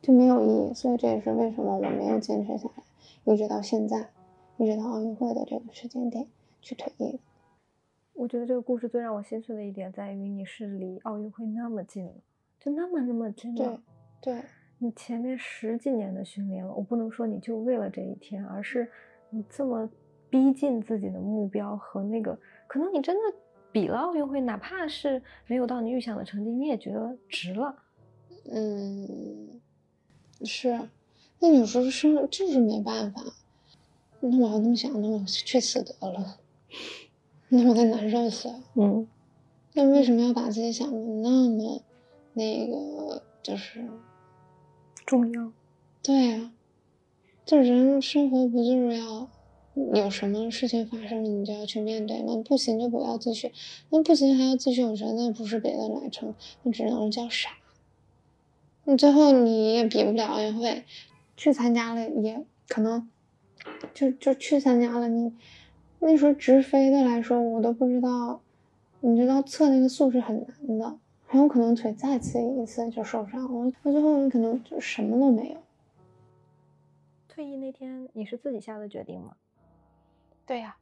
[0.00, 0.72] 就没有意义。
[0.72, 2.84] 所以这也是为什么我没有坚持下来，
[3.24, 4.10] 一直到现在，
[4.58, 6.24] 一直到奥运会的这个时间点
[6.62, 7.18] 去退役。
[8.12, 12.12] 我觉得这个故事最让我心碎的一点在于，你是离奥运会那么近了，
[12.60, 13.82] 就那么那么近了。
[14.20, 14.42] 对，对
[14.78, 18.90] 你前面十几年的训练了，我不能说你就为了这一天，而是
[19.30, 19.88] 你这么。
[20.28, 22.36] 逼近自己的目标和那个，
[22.66, 23.36] 可能你真的
[23.70, 27.74] 比了奥运会，哪怕是没有到你预想的成绩，你也觉得值了。
[28.50, 29.60] 嗯，
[30.44, 30.78] 是。
[31.38, 33.22] 那有时候是就是没办法。
[34.18, 36.38] 那我要那么想，那我去死得了。
[37.48, 38.52] 那我再难受死。
[38.74, 39.06] 嗯。
[39.74, 41.80] 那为什么要把自己想的那么
[42.34, 43.80] 那个就是
[45.06, 45.52] 重要？
[46.02, 46.52] 对呀，
[47.46, 49.28] 这人生活不就是要？
[49.92, 52.42] 有什么事情发生了，你就要去面对吗？
[52.42, 53.52] 不行就不要继续，
[53.90, 57.50] 那不行还要继续，我觉得那不是别的来成，那只能叫傻。
[58.84, 60.82] 你最后你也比不了奥运会，
[61.36, 63.06] 去参加了也可能，
[63.92, 65.08] 就就去参加了。
[65.08, 65.34] 你
[65.98, 68.40] 那时候直飞的来说，我都不知道，
[69.00, 70.98] 你知道测那个速是很难的，
[71.28, 75.60] 很有可能腿再次一次就受伤了，到最后你可能就什么都没有。
[77.28, 79.36] 退役那天你是自己下的决定吗？
[80.46, 80.76] 对呀，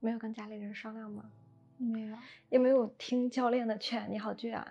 [0.00, 1.30] 没有跟家里人商量吗？
[1.76, 2.16] 没有，
[2.48, 4.10] 也没有听教练的劝。
[4.10, 4.66] 你好倔啊！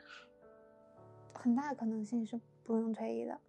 [1.33, 3.39] 很大可能性是不用退役的，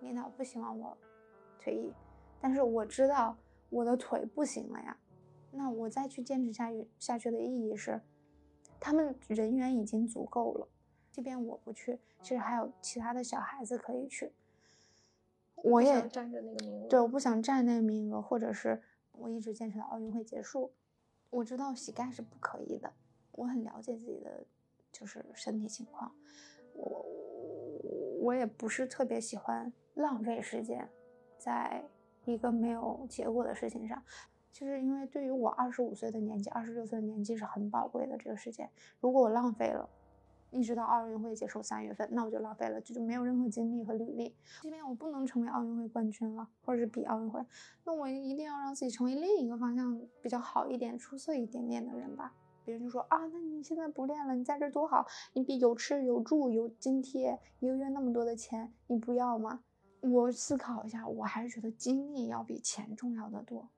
[0.00, 0.98] 领导不希望我
[1.60, 1.92] 退役，
[2.40, 3.38] 但是我知道
[3.68, 4.96] 我的腿不行了呀，
[5.52, 8.00] 那我再去坚持下去下去的意义是，
[8.80, 10.66] 他们人员已经足够了，
[11.12, 14.32] 即便我不去，其实还有其他的小孩子可以去。
[15.56, 20.72] 我也占着那个名额，对，我不想占那个名额，或者是我一直坚持到奥运会结束。
[21.28, 22.90] 我知道洗盖是不可以的，
[23.32, 24.44] 我很了解自己的
[24.90, 26.10] 就是身体情况，
[26.72, 27.06] 我
[28.22, 30.88] 我也不是特别喜欢浪费时间
[31.36, 31.84] 在
[32.24, 34.02] 一个没有结果的事情上。
[34.52, 38.70] 其实，因为对于我二十五岁的年纪，二十六岁的年纪是很宝贵的这个时间，
[39.00, 39.88] 如果我浪费了。
[40.52, 44.34] 一直到奥运会结束三月份，那我就浪费了，这就没有任何精力和履历。
[44.62, 47.40] 即便我不能成为奥运会冠军了，或者是比奥运会，
[47.84, 52.34] 那我一定要让自己成为另一个方向比较好一点、出色一点点的人吧。
[52.64, 59.62] 别人就说啊，那你现在不练了，你在这多好，你比有吃有住有津贴，一个月那么多的钱，你不要吗？
[60.00, 63.68] 我思考一下，我还是觉得精力要比钱重要的多。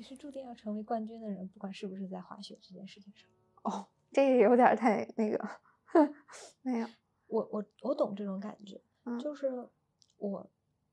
[0.00, 3.28] 你是注定要成为冠军的人，不管是不是在滑雪这件事情上。
[3.64, 5.38] 哦，这个有点太那个。
[6.64, 6.88] 没有，
[7.26, 8.80] 我我我懂这种感觉，
[9.20, 9.68] 就是
[10.16, 10.50] 我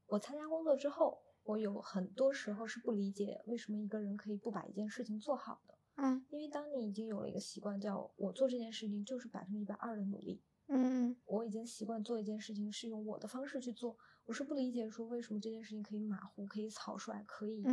[0.08, 17.64] 我参加工作之后，我有很多时候是不理解为什么一个人可以不把一件事情做好的，嗯，因为当你已经有了一个习惯，叫我做这件事情就是百分之一百二的努力，嗯，我已经习惯做一件事情是用我的方式去做，我是不理解说为什么这件事情可以马虎，可以草率，可以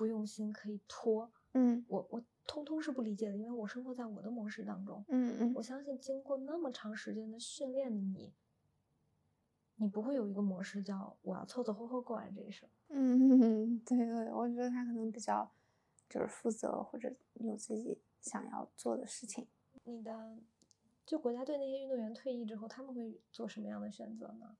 [0.00, 2.24] 不用心，可以拖，嗯，我我。
[2.46, 5.04] 通通是不理解的，因为我生活在我的模式当中。
[5.06, 8.32] 嗯嗯，我相信经过那么长时间的训练的你，
[9.76, 12.68] 你不会有一个模式叫我要凑凑合合过完这一生。
[12.88, 15.48] 嗯， 对对，我觉得他可能比较
[16.08, 19.46] 就是负责或者有自己想要做的事情。
[19.84, 20.36] 你的
[21.06, 24.56] 就国家队那些运动员退役之后，他们会做什么样的选择呢？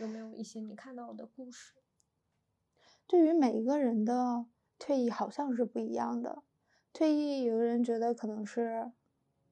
[0.00, 1.74] 有没有一些你看到的故事？
[3.06, 4.46] 对于每一个人的
[4.78, 6.42] 退役好像是不一样的。
[6.92, 8.90] 退役，有的人觉得可能是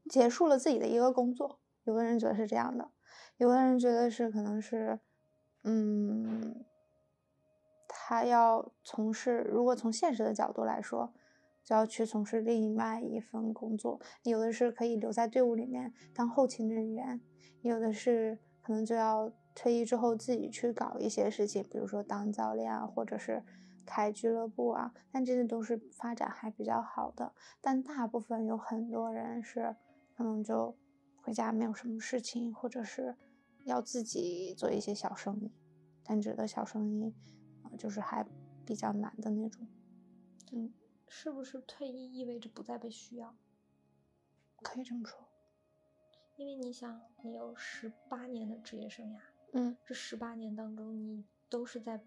[0.09, 2.91] 结束了自己的一个工作，有的人觉得是这样的，
[3.37, 4.99] 有的人觉得是可能是，
[5.65, 6.65] 嗯，
[7.87, 11.13] 他要从事，如果从现实的角度来说，
[11.63, 14.01] 就要去从事另外一份工作。
[14.23, 17.21] 有的是可以留在队伍里面当后勤人员，
[17.63, 23.45] 有的是可能就要退役之后自己去搞一些事情，比如说当教练啊，或者是。
[23.87, 27.33] 开俱乐部啊，但这些都是发展还比较好的。
[27.63, 29.75] 但大部分有很多人是
[30.15, 30.77] 可能就
[31.23, 33.17] 回家没有什么事情，或者是
[33.65, 35.53] 要自己做一些小生意。
[36.05, 37.15] 但指的小生意
[37.63, 38.27] 啊，就是还
[38.67, 39.67] 比较难的那种。
[40.53, 40.73] 嗯，
[41.09, 43.35] 是不是退役意味着不再被需要？
[44.63, 45.19] 可以这么说。
[46.37, 49.19] 因为你想，你有十八年的职业生涯，
[49.53, 52.01] 嗯，这十八年当中，你都是在。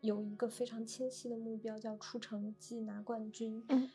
[0.00, 3.64] 有一个非常清晰的目标，叫出成绩、拿冠军。
[3.68, 3.88] 嗯，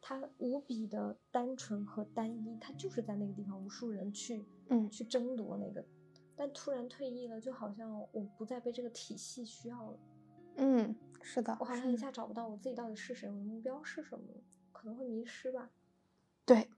[0.00, 5.84] 他无比的单纯和单一，他就是在那个地方，无数人去，嗯，去争夺那个。
[6.36, 9.98] 但突然退役了，就好像我不再被这个体系需要了。
[10.56, 14.24] 嗯，是的，我好像一下找不到我自己到底是谁，我的目标是什么，
[14.72, 15.70] 可能会迷失吧。
[16.44, 16.68] 对，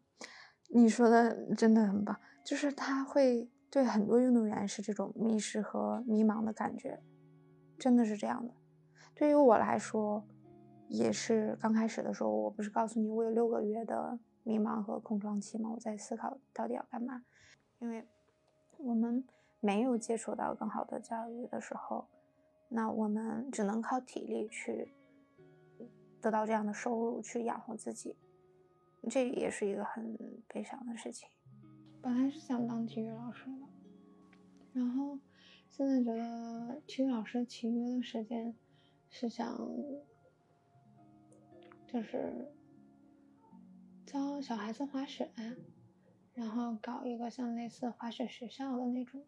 [0.69, 7.03] 你说的真的很棒，就是他会对很多运动员是这种迷失和迷茫的感觉。
[7.87, 8.53] 真的是这样的，
[9.15, 10.21] 对于我来说，
[10.89, 15.71] 也是刚开始的时候，我不是告诉你我有六个月的迷茫和空窗期吗？
[15.73, 17.23] 我在思考到底要干嘛，
[17.79, 18.05] 因为
[18.79, 19.25] 我们
[19.61, 22.09] 没有接触到更好的教育的时候，
[22.69, 24.93] 那我们只能靠体力去
[26.21, 28.17] 得到这样的收入去养活自己，
[29.09, 30.19] 这也是一个很
[30.49, 31.29] 悲伤的事情。
[32.03, 33.67] 本来是想当体育老师的，
[34.73, 35.17] 然后。
[35.77, 38.55] 现在觉得体育老师其余的时间
[39.11, 39.61] 是想，
[41.87, 42.51] 就是
[44.07, 45.31] 教小孩子滑雪，
[46.33, 49.23] 然后搞一个像类似滑雪学校的那种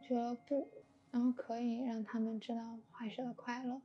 [0.00, 0.66] 俱乐部，
[1.10, 3.82] 然后可以让他们知道滑雪的快乐。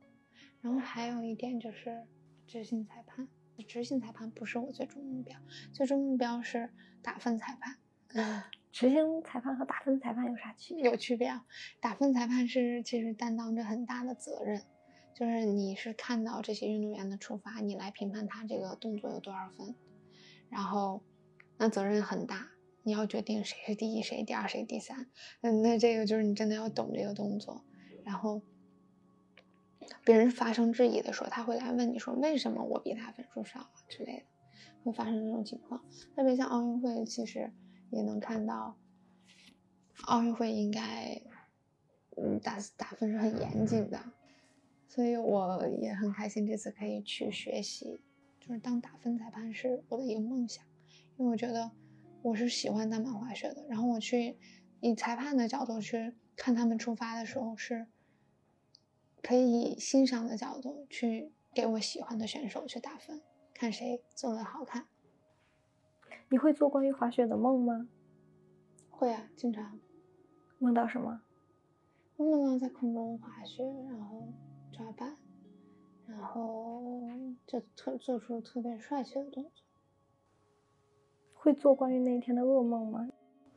[0.62, 2.06] 然后还有一点就是
[2.46, 3.28] 执行裁判，
[3.68, 5.38] 执行裁判不是我最终目标，
[5.74, 6.70] 最终目标是
[7.02, 7.76] 打分裁判。
[8.72, 10.84] 执行裁判和打分裁判有啥区别？
[10.84, 11.44] 有区别啊！
[11.78, 14.62] 打分裁判是其实担当着很大的责任，
[15.14, 19.74] 就是你是看到这些运动员的出发，你来评判他这个动作有多少分，
[20.48, 21.02] 然后
[21.58, 22.48] 那责任很大，
[22.82, 25.06] 你要决定谁是第一，谁第二，谁第三。
[25.42, 27.62] 嗯，那这个就是你真的要懂这个动作，
[28.04, 28.40] 然后
[30.02, 34.24] 别人发生质疑的时候，他会来问你说为什么我比他分数少啊之类的，
[34.82, 35.84] 会发生这种情况。
[36.16, 37.52] 特别像奥运会，其实。
[37.92, 38.76] 也能看到，
[40.06, 41.22] 奥运会应该，
[42.16, 44.02] 嗯，打打分是很严谨的，
[44.88, 48.00] 所以我也很开心这次可以去学习，
[48.40, 50.64] 就是当打分裁判是我的一个梦想，
[51.16, 51.70] 因为我觉得
[52.22, 53.64] 我是喜欢单板滑雪的。
[53.68, 54.36] 然后我去
[54.80, 57.86] 以裁判的角度去看他们出发的时候，是
[59.22, 63.20] 可以以欣赏的角度去给我喜欢的选手去打分，
[63.52, 64.88] 看谁做的好看。
[66.28, 67.88] 你会做关于滑雪的梦吗？
[68.90, 69.78] 会啊，经常。
[70.58, 71.22] 梦到什么？
[72.16, 74.28] 我梦到在空中滑雪，然后
[74.72, 75.16] 抓板。
[76.06, 77.02] 然后
[77.46, 79.64] 就特做出特别帅气的动作。
[81.34, 83.08] 会做关于那一天的噩梦吗？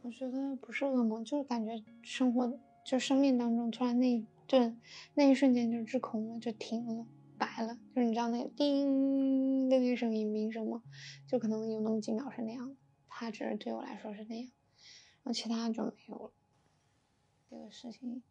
[0.02, 4.80] 我觉得不是噩梦，就是感觉生活就生命当中突然那一顿
[5.16, 7.06] 那一瞬间就滞空了，就停了，
[7.38, 7.78] 白了。
[7.94, 10.84] 就是你知道那个叮的那个声音鸣声吗？
[11.28, 12.76] 就可能有那么几秒是那样的，
[13.08, 14.52] 它只是对我来说是那样，
[15.24, 16.32] 然后其他就没有了。
[17.50, 18.24] 这个事情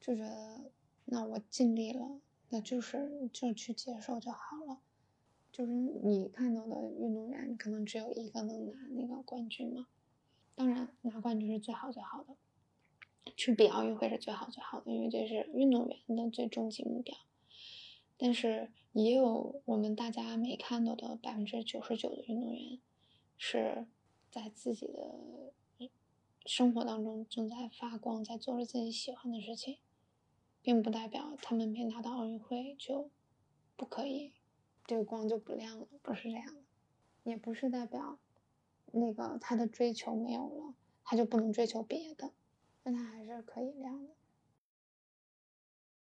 [0.00, 0.70] 就觉得
[1.04, 2.20] 那我尽力了。
[2.54, 4.82] 那就是就去接受就好了，
[5.50, 9.86] 就是你看到的运动员可能只有一个能拿那个冠军嘛，
[10.54, 12.36] 当然拿冠军是最好最好的，
[13.34, 17.16] 去比奥运会是最好最好的，因为这是运动员的最终极目标。
[18.16, 22.80] 但是也有我们大家没看到的百分之九十九的运动员，
[23.36, 23.86] 是
[24.30, 25.52] 在自己的
[26.46, 29.78] 生活当中正在发光，在做着自己喜欢的事情。
[30.64, 33.10] 并不代表他们没拿到奥运会就
[33.74, 34.32] 不可以，
[34.86, 36.62] 这个光就不亮了，不是这样的，
[37.24, 38.20] 也不是代表
[38.92, 42.30] 那个他的追求没有了，他就不能追求别的，
[42.84, 44.14] 那他还是可以亮的。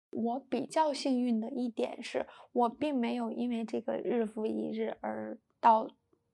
[0.09, 5.89] 我比较幸运的一点是我并没有因为这个日复一日而到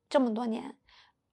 [0.09, 0.76] 这么多年，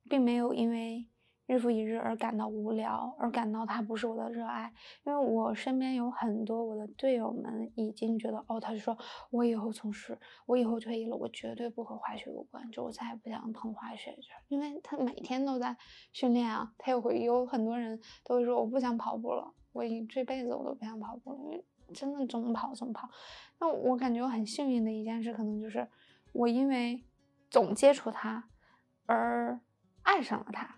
[0.08, 1.06] 并没有因为。
[1.46, 4.72] 日复一日而感到无聊，而感到它不是我的热爱，
[5.02, 8.96] 因为我身边有很多我的队友们已经觉得，哦，他就说
[9.32, 10.16] 我以后从事，
[10.46, 14.16] 我以后退役了，我绝对不和滑雪有关，就我再也不想碰滑雪，
[14.46, 15.76] 因为他每天都在
[16.12, 23.08] 训练啊，他也会有很多人都会说我不想跑步了，我已这辈子我都不想跑步了，真的总跑总跑。
[23.58, 25.88] 那我感觉我很幸运的一件事，可能就是
[26.32, 27.04] 我因为
[27.50, 28.48] 总接触它
[29.06, 29.60] 而
[30.02, 30.76] 爱上了它。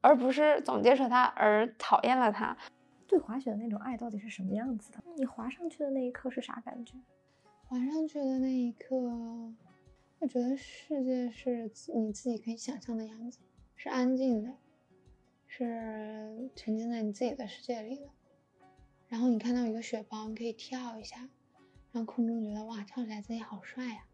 [0.00, 2.54] 而不是总接触它而讨厌了它。
[3.06, 5.02] 对滑雪的那种爱到底是什么样子的？
[5.16, 6.94] 你滑上去的那一刻是啥感觉？
[7.66, 8.94] 滑上去的那一刻，
[10.18, 13.38] 我觉得世界是你自己可以想象的样子，
[13.76, 14.52] 是安静的，
[15.46, 18.06] 是沉浸在你自己的世界里的。
[19.14, 21.28] 然后你看到一个雪包，你可以跳一下，
[21.92, 24.04] 让空中觉得哇，跳起来自己好帅呀。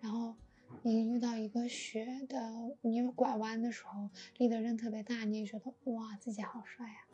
[0.00, 0.36] 然后。
[0.82, 7.06] 你遇到一个雪的，你拐弯的时候立的刃特别大，你也觉得哇自己好帅呀。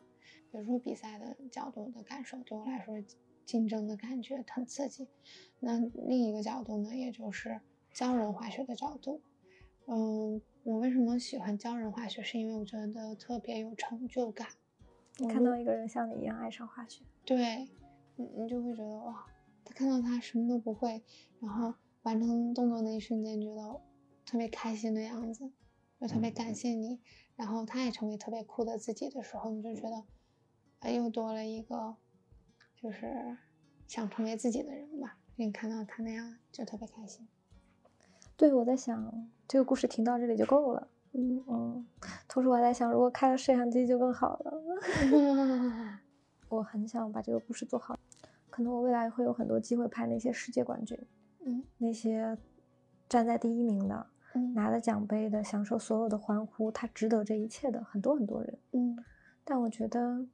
[0.51, 2.95] 比如说比赛的角度的感受对我来说，
[3.45, 5.07] 竞争的感觉很刺激。
[5.59, 7.59] 那另一个角度呢，也就是
[7.93, 9.21] 教人滑雪的角度。
[9.85, 12.23] 嗯，我为什么喜欢教人滑雪？
[12.23, 14.47] 是因为我觉得特别有成就感。
[15.29, 17.67] 看到一个人像你一样爱上滑雪，对，
[18.15, 19.25] 你你就会觉得哇，
[19.63, 21.03] 他看到他什么都不会，
[21.39, 21.73] 然后。
[22.03, 23.79] 完成动作那一瞬间，觉得
[24.25, 25.49] 特别开心的样子，
[26.01, 26.99] 就特别感谢你。
[27.37, 30.03] 然后他也成为特别酷的自己的时候，你就觉得，
[30.79, 31.95] 哎，又多了一个，
[32.75, 33.37] 就是
[33.87, 35.17] 想成为自己的人吧。
[35.37, 37.25] 你看到他那样，就特别开心。
[38.35, 40.89] 对，我在想，这个故事停到这里就够了。
[41.13, 41.85] 嗯嗯。
[42.27, 44.53] 同时我还在想，如果开了摄像机就更好了。
[46.49, 47.97] 我很想把这个故事做好，
[48.49, 50.97] 可能我未来会有很多机会拍那些世界冠军。
[51.45, 52.37] 嗯，那些
[53.09, 58.59] 站在第一名的，嗯拿了奖杯的，享受所有的欢呼，他值得这一切的很多很多人。
[58.71, 58.95] 嗯，
[59.43, 60.25] 但我觉得，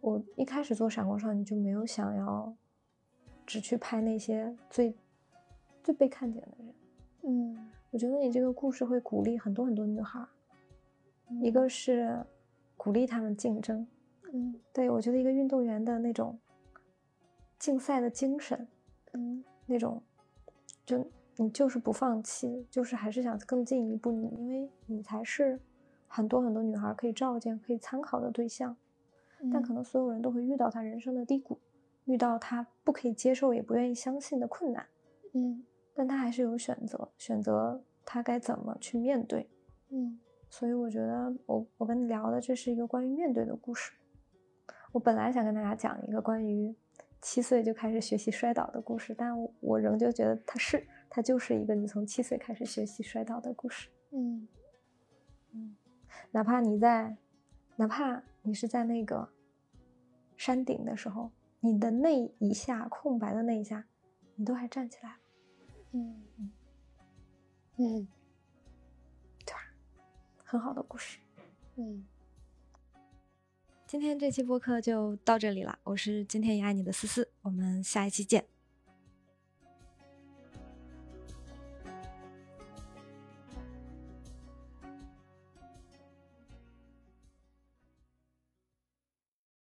[0.00, 2.52] 我一开始做闪光少女就没有想要
[3.46, 4.96] 只去拍那些最
[5.82, 6.74] 最被看见的人。
[7.22, 10.26] 嗯，我觉得你这个故事会鼓励很多很多女孩，
[11.40, 12.26] 一个是
[12.76, 13.86] 鼓励她们竞争。
[14.32, 16.36] 嗯，对我觉得一个运动员的那种
[17.56, 18.66] 竞赛的精神，
[19.12, 20.02] 嗯，那种。
[20.84, 25.60] 就你就是不放弃，就是还是想更进一步，你因为你才是
[26.08, 28.76] 很多很多女孩可以照见、可以参考的对象。
[29.52, 31.60] 但可能所有人都会遇到她人生的低谷，
[32.06, 34.84] 遇到她不可以接受也不愿意相信的困难。
[35.32, 35.64] 嗯，
[35.94, 39.48] 但他还是有选择，选择他该怎么去面对。
[39.90, 40.18] 嗯，
[40.50, 43.92] 所以我觉得我我跟你聊的这是一个关于面对的故事。
[44.92, 46.74] 我本来想跟大家讲一个关于。
[47.26, 53.88] 七岁就开始学习摔倒的故事，但我仍旧觉得它是，它就是一个你从七岁开始学习摔倒的故事。
[54.10, 54.46] 嗯
[55.52, 55.74] 嗯，
[56.32, 57.16] 哪怕你在，
[57.76, 59.26] 哪怕你是在那个
[60.36, 61.30] 山顶的时候，
[61.60, 63.86] 你的那一下空白的那一下，
[64.34, 65.12] 你都还站起来。
[65.12, 65.23] 嗯
[65.94, 66.24] 嗯，
[67.76, 68.08] 嗯，
[69.46, 69.60] 对吧？
[70.44, 71.18] 很好的故事。
[71.76, 72.04] 嗯，
[73.86, 78.44] 今天这期播客就到这里了，我是今天也爱你的思思，我们下一期见。